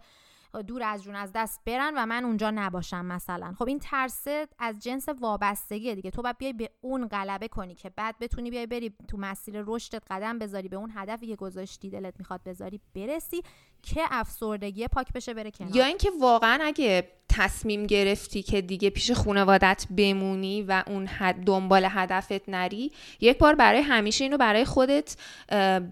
[0.66, 3.54] دور از جون از دست برن و من اونجا نباشم مثلا.
[3.58, 6.10] خب این ترسه از جنس وابستگی دیگه.
[6.10, 10.02] تو باید بیای به اون غلبه کنی که بعد بتونی بیای بری تو مسیر رشدت
[10.10, 13.42] قدم بذاری به اون هدفی که گذاشتی دلت می‌خواد بذاری برسی
[13.82, 15.76] که افسردگی پاک بشه بره کنار.
[15.76, 21.08] یا اینکه واقعا اگه تصمیم گرفتی که دیگه پیش خانوادت بمونی و اون
[21.46, 25.16] دنبال هدفت نری یک بار برای همیشه اینو برای خودت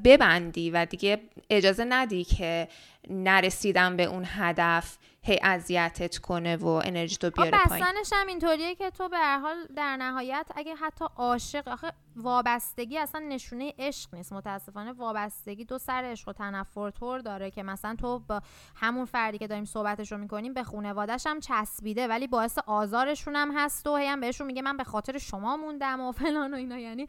[0.05, 2.69] ببندی و دیگه اجازه ندی که
[3.09, 4.97] نرسیدن به اون هدف.
[5.29, 7.85] هی اذیتت کنه و انرژی تو بیاره پایین.
[7.85, 12.99] بستنش هم اینطوریه که تو به هر حال در نهایت اگه حتی عاشق آخه وابستگی
[12.99, 14.33] اصلا نشونه عشق نیست.
[14.33, 18.43] متاسفانه وابستگی دو سر عشق و تنفر طور داره که مثلا تو با
[18.74, 23.53] همون فردی که داریم صحبتش رو می‌کنیم به خانواده‌ش هم چسبیده ولی باعث آزارشون هم
[23.57, 26.79] هست و هم بهشون میگه من به خاطر شما موندم و فلان و اینا.
[26.79, 27.09] یعنی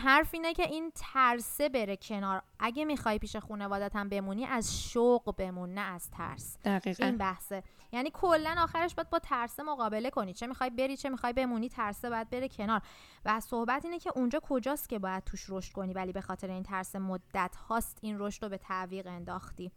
[0.00, 2.42] حرف اینه که این ترسه بره کنار.
[2.58, 6.56] اگه می‌خوای پیش خانوادت هم بمونی از شوق بمون نه از ترس.
[6.64, 7.04] دقیقا.
[7.04, 7.16] این
[7.50, 10.34] بحثه یعنی کلا آخرش باید با ترسه مقابله کنی.
[10.34, 12.82] چه می‌خوای بری چه می‌خوای بمونی ترسه باید بره کنار.
[13.24, 16.62] و صحبت اینه که اونجا کجاست که باید توش رشد کنی ولی به خاطر این
[16.62, 19.72] ترس مدت هاست این رشد رو به تعویق انداختی.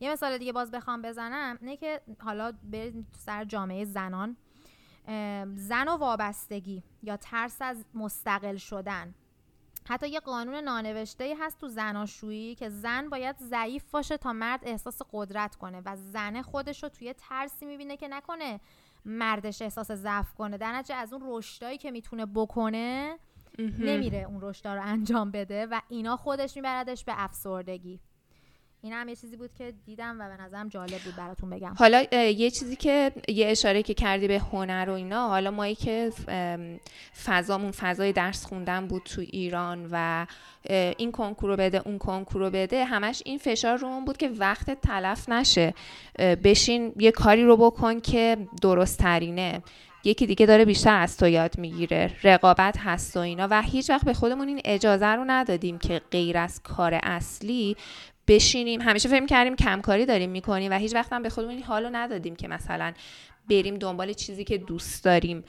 [0.00, 1.58] یه مثال دیگه باز بخوام بزنم.
[1.60, 4.36] اینه که حالا برید سر جامعه زنان
[5.54, 9.14] زن و وابستگی یا ترس از مستقل شدن.
[9.88, 15.02] حتی یه قانون نانوشته هست تو زناشویی که زن باید ضعیف باشه تا مرد احساس
[15.12, 18.60] قدرت کنه و زن خودش رو توی ترسی می‌بینه که نکنه
[19.04, 20.58] مردش احساس ضعف کنه.
[20.58, 23.18] در نتیجه از اون رشدایی که می‌تونه بکنه
[23.58, 28.00] نمیره اون رشدا رو انجام بده و اینا خودش میبردش به افسردگی.
[28.84, 31.74] این هم یه چیزی بود که دیدم و به نظرم جالب بود براتون بگم.
[31.78, 36.12] حالا یه چیزی که یه اشاره که کردی به هنر و اینا حالا مایی که
[37.24, 40.26] فضامون فضای درس خوندن بود تو ایران و
[40.96, 44.80] این کنکور رو بده اون کنکور رو بده همش این فشار رو بود که وقت
[44.80, 45.74] تلف نشه.
[46.18, 49.62] بشین یه کاری رو بکن که درست ترینه
[50.06, 52.10] یکی دیگه داره بیشتر از تو یاد می‌گیره.
[52.24, 56.38] رقابت هست و اینا و هیچ وقت به خودمون این اجازه رو ندادیم که غیر
[56.38, 57.76] از کار اصلی
[58.28, 58.80] بشینیم.
[58.80, 62.36] همیشه فکر کردیم کمکاری داریم می‌کنیم و هیچ وقت هم به خودمون این حالو ندادیم
[62.36, 62.92] که مثلا
[63.50, 65.44] بریم دنبال چیزی که دوست داریم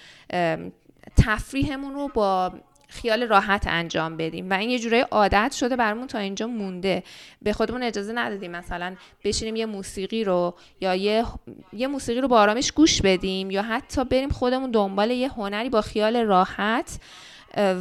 [1.17, 2.53] تفریحمون رو با
[2.87, 4.49] خیال راحت انجام بدیم.
[4.49, 7.03] و این یه جورای عادت شده برمون تا اینجا مونده.
[7.41, 11.25] به خودمون اجازه ندادیم مثلا بشینیم یه موسیقی رو یا یه,
[11.73, 15.81] یه موسیقی رو با آرامش گوش بدیم یا حتی بریم خودمون دنبال یه هنری با
[15.81, 16.99] خیال راحت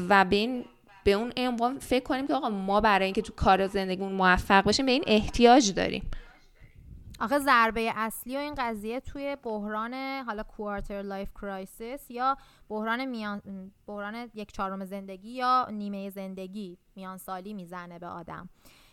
[0.09, 0.65] و به این
[1.05, 4.87] به اون عنوان فکر کنیم که آقا ما برای اینکه تو کار زندگیمون موفق باشیم
[4.87, 6.11] به این احتیاج داریم.
[7.21, 9.95] آخه ضربه اصلی و این قضیه توی بحران
[10.27, 12.37] حالا quarter life crisis یا
[12.69, 13.43] بحران میان
[13.87, 18.49] بحران یک چهارم زندگی یا نیمه زندگی میان سالی می‌زنه به آدم.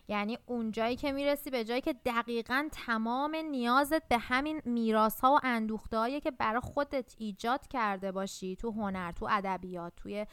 [0.07, 5.39] یعنی اونجایی که می‌رسی به جایی که دقیقا تمام نیازت به همین میراث ها و
[5.43, 10.25] اندوخته که برای خودت ایجاد کرده باشی تو هنر تو ادبیات توی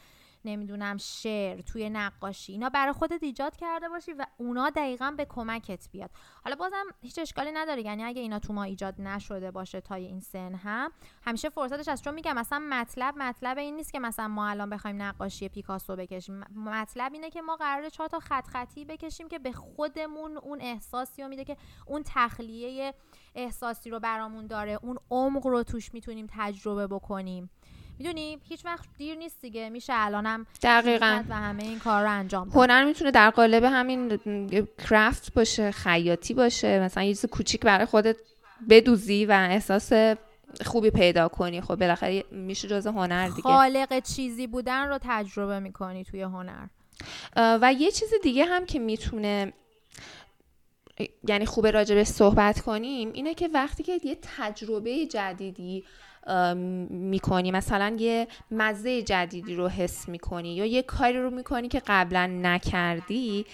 [0.45, 5.89] نمی‌دونم شعر توی نقاشی اینا برای خودت ایجاد کرده باشی و اونا دقیقا به کمکت
[5.91, 6.11] بیاد.
[6.45, 10.21] حالا بازم هیچ اشکالی نداره یعنی اگه اینا تو ما ایجاد نشده باشه تا این
[10.21, 14.49] سن هم همیشه فرصتش از چون میگم مثلا مطلب مطلب این نیست که مثلا ما
[14.49, 16.45] الان بخوایم نقاشی پیکاسو بکشیم.
[16.55, 21.23] مطلب اینه که ما قراره چهار تا خط خطی بکشیم که به خودمون اون احساسی
[21.23, 22.95] رو میده که اون تخلیه
[23.35, 27.51] احساسی رو برامون داره اون عمق رو توش می‌تونیم تجربه بکنیم.
[27.99, 29.69] می‌دونی هیچ وقت دیر نیست دیگه.
[29.69, 31.25] میشه الانم دقیقا.
[31.29, 34.19] و همه این کار رو انجام هنر می‌تونه در قالب همین
[34.89, 36.81] کرافت باشه خیاطی باشه.
[36.81, 38.17] مثلا یه چیز کوچیک برای خودت
[38.69, 39.93] بدوزی و احساس
[40.65, 41.61] خوبی پیدا کنی.
[41.61, 43.43] خب بالاخره میشه جز هنر دیگه.
[43.43, 46.67] خالق چیزی بودن رو تجربه می‌کنی توی هنر.
[47.37, 49.53] و یه چیز دیگه هم که می‌تونه
[51.29, 55.85] یعنی خوبه راجبش صحبت کنیم اینه که وقتی که یه تجربه جدیدی
[56.91, 57.51] می‌کنی.
[57.51, 63.47] مثلا یه مزه جدیدی رو حس می‌کنی یا یه کاری رو می‌کنی که قبلا نکردی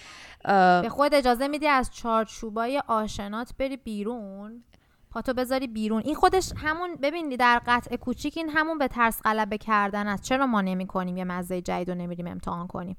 [0.81, 4.63] به خود اجازه میدی از چارچوبای آشنات بری بیرون
[5.11, 6.01] پاتو بذاری بیرون.
[6.05, 10.23] این خودش همون ببینی در قطع کوچیک این همون به ترس غلبه کردن است.
[10.23, 12.95] چرا ما نمی کنیم یه مزه جدید رو نمیریم امتحان کنیم؟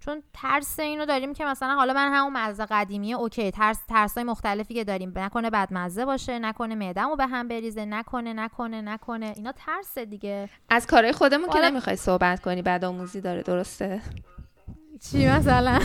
[0.00, 4.74] چون ترس اینو داریم که مثلا حالا من همون مزه قدیمیه اوکی ترس ترسای مختلفی
[4.74, 9.52] که داریم نکنه بعد مزه باشه نکنه معدهمو به هم بریزه نکنه نکنه نکنه اینا
[9.52, 10.48] ترس دیگه.
[10.68, 14.00] از کارهای خودمون که نمی‌خوای صحبت کنی بعد آموزی داره درسته؟
[15.10, 15.80] چی مثلا؟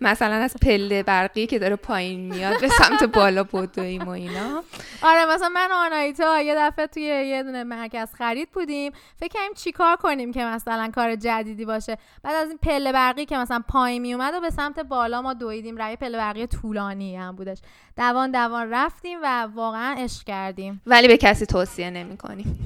[0.00, 4.62] مثلا از پله برقی که داره پایین میاد به سمت بالا بدویم و اینا.
[5.02, 8.92] آره مثلا من و آنایتا یه دفعه توی یه دونه مرکز خرید بودیم.
[9.20, 11.98] فکر کنیم چیکار کنیم که مثلا کار جدیدی باشه.
[12.22, 15.34] بعد از این پله برقی که مثلا پایین می اومد و به سمت بالا ما
[15.34, 15.76] دویدیم.
[15.76, 17.58] روی پله برقی طولانی هم بودش.
[17.96, 20.82] دوان دوان رفتیم و واقعا عشق کردیم.
[20.86, 22.64] ولی به کسی توصیه نمی کنیم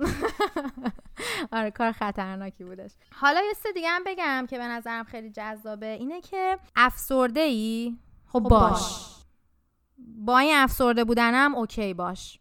[1.52, 2.90] آره کار خطرناکی بودش.
[3.12, 7.96] حالا یه سه دیگه هم بگم که به نظرم خیلی جذابه اینه که افسرده ای
[8.26, 9.14] خب, خب باش.
[9.98, 12.40] با این افسرده بودنم اوکی باش.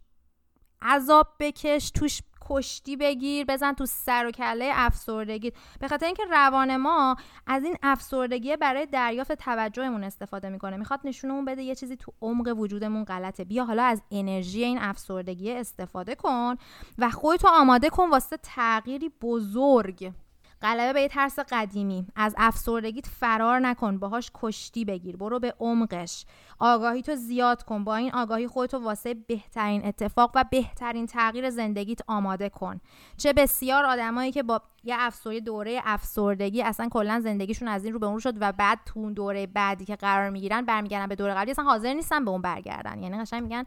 [0.82, 5.51] عذاب بکش توش کشتی بگیر بزن تو سر و کله افسردگی.
[5.79, 7.15] به خاطر اینکه روان ما
[7.47, 10.77] از این افسردگی برای دریافت توجهمون استفاده می‌کنه.
[10.77, 13.43] می‌خواد نشونمون بده یه چیزی تو عمق وجودمون غلطه.
[13.43, 16.55] بیا حالا از انرژی این افسردگی استفاده کن
[16.97, 20.13] و خودتو آماده کن واسه تغییری بزرگ.
[20.62, 22.08] غلبه به ترس قدیمی.
[22.16, 25.18] از افسردگیت فرار نکن باهاش کشتی بگیر.
[25.18, 26.26] برو به عمقش.
[26.60, 27.84] آگاهی تو زیاد کن.
[27.84, 32.80] با این آگاهی خودتو واسه بهترین اتفاق و بهترین تغییر زندگیت آماده کن.
[33.18, 37.99] چه بسیار آدمایی که با یه افسوری دوره افسردگی اصلا کلا زندگیشون از این رو
[37.99, 41.34] به اون شد و بعد تو اون دوره بعدی که قرار می‌گیرن برمیگردن به دوره
[41.34, 43.03] قبلی اصلا حاضر نیستن به اون برگردن.
[43.03, 43.66] یعنی قشنگ میگن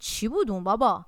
[0.00, 1.04] چی بود اون بابا؟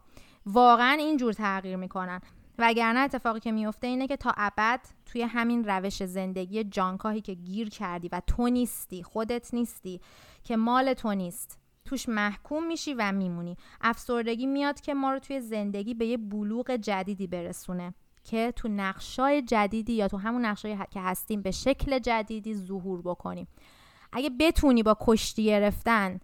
[0.46, 2.20] واقعا اینجور تغییر می‌کنن.
[2.58, 7.68] وگرنه اتفاقی که میفته اینه که تا ابد توی همین روش زندگی جانکاهی که گیر
[7.68, 10.00] کردی و تو نیستی خودت نیستی
[10.44, 13.56] که مال تو نیست توش محکوم میشی و میمونی.
[13.80, 17.94] افسردگی میاد که ما رو توی زندگی به یه بلوغ جدیدی برسونه
[18.24, 23.48] که تو نقشای جدیدی یا تو همون نقشایی که هستیم به شکل جدیدی ظهور بکنیم.
[24.12, 26.20] اگه بتونی با کشتی گرفتن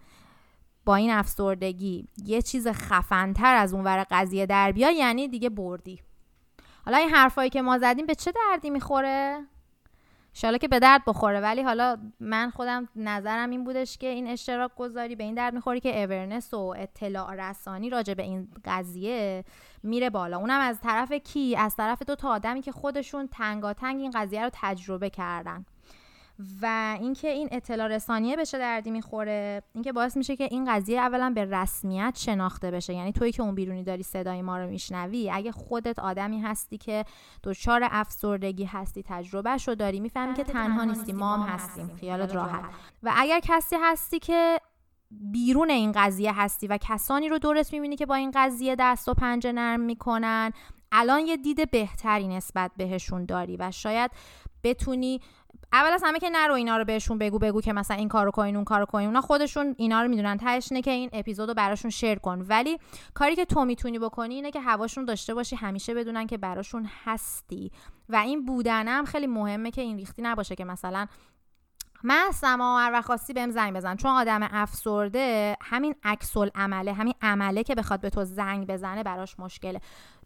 [0.85, 6.01] با این افسردگی یه چیز خفنتر از اون ور قضیه در بیا یعنی دیگه بردی.
[6.87, 9.47] حالا این حرفایی که ما زدیم به چه دردی می‌خوره؟
[10.33, 11.41] شالا که به درد بخوره.
[11.41, 15.81] ولی حالا من خودم نظرم این بودش که این اشتراک گذاری به این درد می‌خوره
[15.81, 19.45] که اورنس و اطلاع رسانی راجع به این قضیه
[19.83, 20.39] میره بالا.
[20.39, 24.51] اونم از طرف کی؟ از طرف دو تا آدمی که خودشون تنگاتنگ این قضیه رو
[24.53, 25.67] تجربه کردن.
[26.63, 31.33] و اینکه این اطلاع رسانیه بشه دردی می‌خوره اینکه باعث میشه که این قضیه اولا
[31.35, 32.95] به رسمیت شناخته بشه.
[32.95, 37.05] یعنی توی که اون بیرونی داری صدای ما رو میشنوی اگه خودت آدمی هستی که
[37.43, 42.65] دچار افسردگی هستی تجربهش رو داری می‌فهمی که تنها نیستی ما هم هستیم خیالت راحت.
[43.03, 44.61] و اگر کسی هستی که
[45.11, 49.15] بیرون این قضیه هستی و کسانی رو درست می‌بینی که با این قضیه دست و
[49.15, 50.53] پنجه نرم می‌کنن
[50.93, 54.11] الان یه دید بهتری نسبت بهشون داری و شاید
[54.65, 55.21] بتونی
[55.73, 58.57] اول از همه که نرو اینا رو بهشون بگو بگو که مثلا این کارو کنین
[58.57, 60.37] اون کارو کنین اونا خودشون اینا رو می‌دونن.
[60.37, 62.45] تهش که این اپیزودو براشون شیر کن.
[62.49, 62.79] ولی
[63.15, 67.71] کاری که تو می‌تونی بکنی اینه که هواشون داشته باشی همیشه بدونن که براشون هستی.
[68.09, 71.07] و این بودنم خیلی مهمه که این ریختی نباشه که مثلا
[72.03, 73.97] من هستم هر وقت خواستی بهم زنگ بزن.
[73.97, 79.41] چون آدم افسرده همین عکس عمله همین عمله که بخواد به تو زنگ بزنه براش
[79.41, 79.81] مشکله.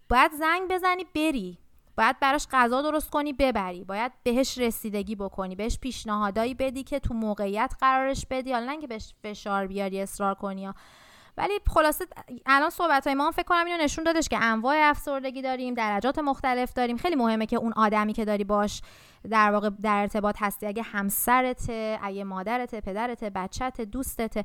[0.08, 1.58] باید زنگ بزنی بری.
[2.00, 3.84] باید براش غذا درست کنی ببری.
[3.84, 8.52] باید بهش رسیدگی بکنی بهش پیشنهادایی بدی که تو موقعیت قرارش بدی.
[8.52, 10.70] حالا که بهش فشار بیاری اصرار کنی
[11.36, 12.06] ولی خلاصه
[12.46, 16.72] الان صحبت های ما فکر کنم اینو نشون دادش که انواع افسردگی داریم درجات مختلف
[16.72, 16.96] داریم.
[16.96, 18.82] خیلی مهمه که اون آدمی که داری باش
[19.30, 20.66] در واقع در ارتباط هستی.
[20.66, 24.44] اگه همسرته اگه مادرته پدرته بچته دوستته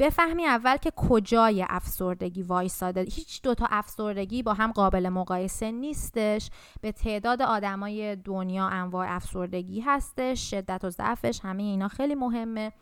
[0.00, 3.00] بفهمی اول که کجای افسردگی وایساده.
[3.00, 6.50] هیچ دوتا افسردگی با هم قابل مقایسه نیستش.
[6.80, 10.50] به تعداد آدمای دنیا انواع افسردگی هستش.
[10.50, 12.72] شدت و ضعفش همه اینا خیلی مهمه.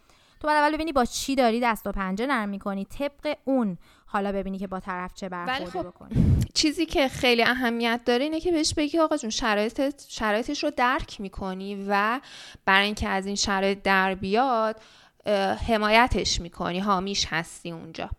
[0.41, 2.85] تو باید اول ببینی با چی داری دست و پنجه نرم می‌کنی.
[2.85, 6.39] طبق اون حالا ببینی که با طرف چه برخوردی خب بکنی.
[6.55, 11.21] چیزی که خیلی اهمیت داره اینه که بهش بگی آقا جون شرایط شرایطش رو درک
[11.21, 12.21] می‌کنی و
[12.64, 14.81] برای اینکه از این شرایط در بیاد
[15.68, 18.11] حمایتش می‌کنی؟ حامیش هستی اونجا.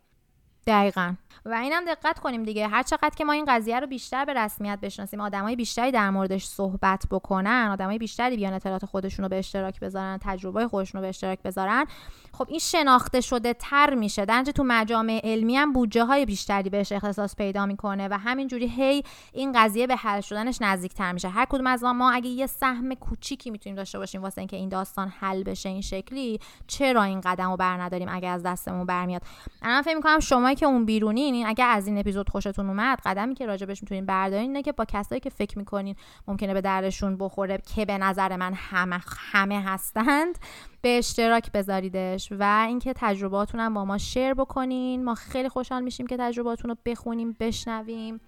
[0.68, 1.16] دقیقا.
[1.45, 2.67] و اینم دقت کنیم دیگه.
[2.67, 6.45] هر چقدر که ما این قضیه رو بیشتر به رسمیت بشناسیم آدمای بیشتری در موردش
[6.45, 11.09] صحبت بکنن آدمای بیشتری بیان اطلاعات خودشون رو به اشتراک بذارن تجربه خودشون رو به
[11.09, 11.85] اشتراک بذارن
[12.33, 14.25] خب این شناخته شده تر میشه.
[14.25, 19.03] در تو مجامع علمی هم بودجه های بیشتری بهش اختصاص پیدا می‌کنه و همینجوری هی
[19.33, 21.29] این قضیه به حل شدنش نزدیک تر میشه.
[21.29, 25.13] هر کدوم از ما اگه یه سهم کوچیکی می‌تونیم داشته باشیم واسه اینکه این داستان
[25.19, 29.21] حل بشه این شکلی چرا این قدم رو بر نداریم اگه از دستمون برمیاد؟
[29.61, 30.85] الان فکر می‌کنم شما که اون
[31.32, 34.86] بیرونین اگه از این اپیزود خوشتون اومد قدمی که راجبش می‌تونین بردارین اینه که با
[34.86, 35.95] کسایی که فکر می‌کنین
[36.27, 38.99] ممکنه به دردشون بخوره که به نظر من همه
[39.32, 40.38] همه هستند
[40.82, 45.05] به اشتراک بذاریدش و اینکه تجرباتون هم با ما شیر بکنین.
[45.05, 48.19] ما خیلی خوشحال میشیم که تجرباتون رو بخونیم بشنویم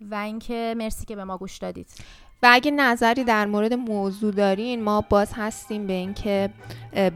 [0.00, 1.86] و اینکه مرسی که به ما گوش دادید.
[2.42, 6.50] و اگه نظری در مورد موضوع دارین ما باز هستیم به اینکه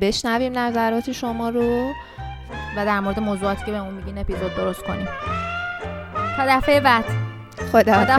[0.00, 1.92] بشنویم نظرات شما رو.
[2.76, 5.08] و در مورد موضوعاتی که به اون میگین اپیزود درست کنیم.
[6.36, 7.04] تا دفعه بعد.
[7.72, 8.16] خدا, خدا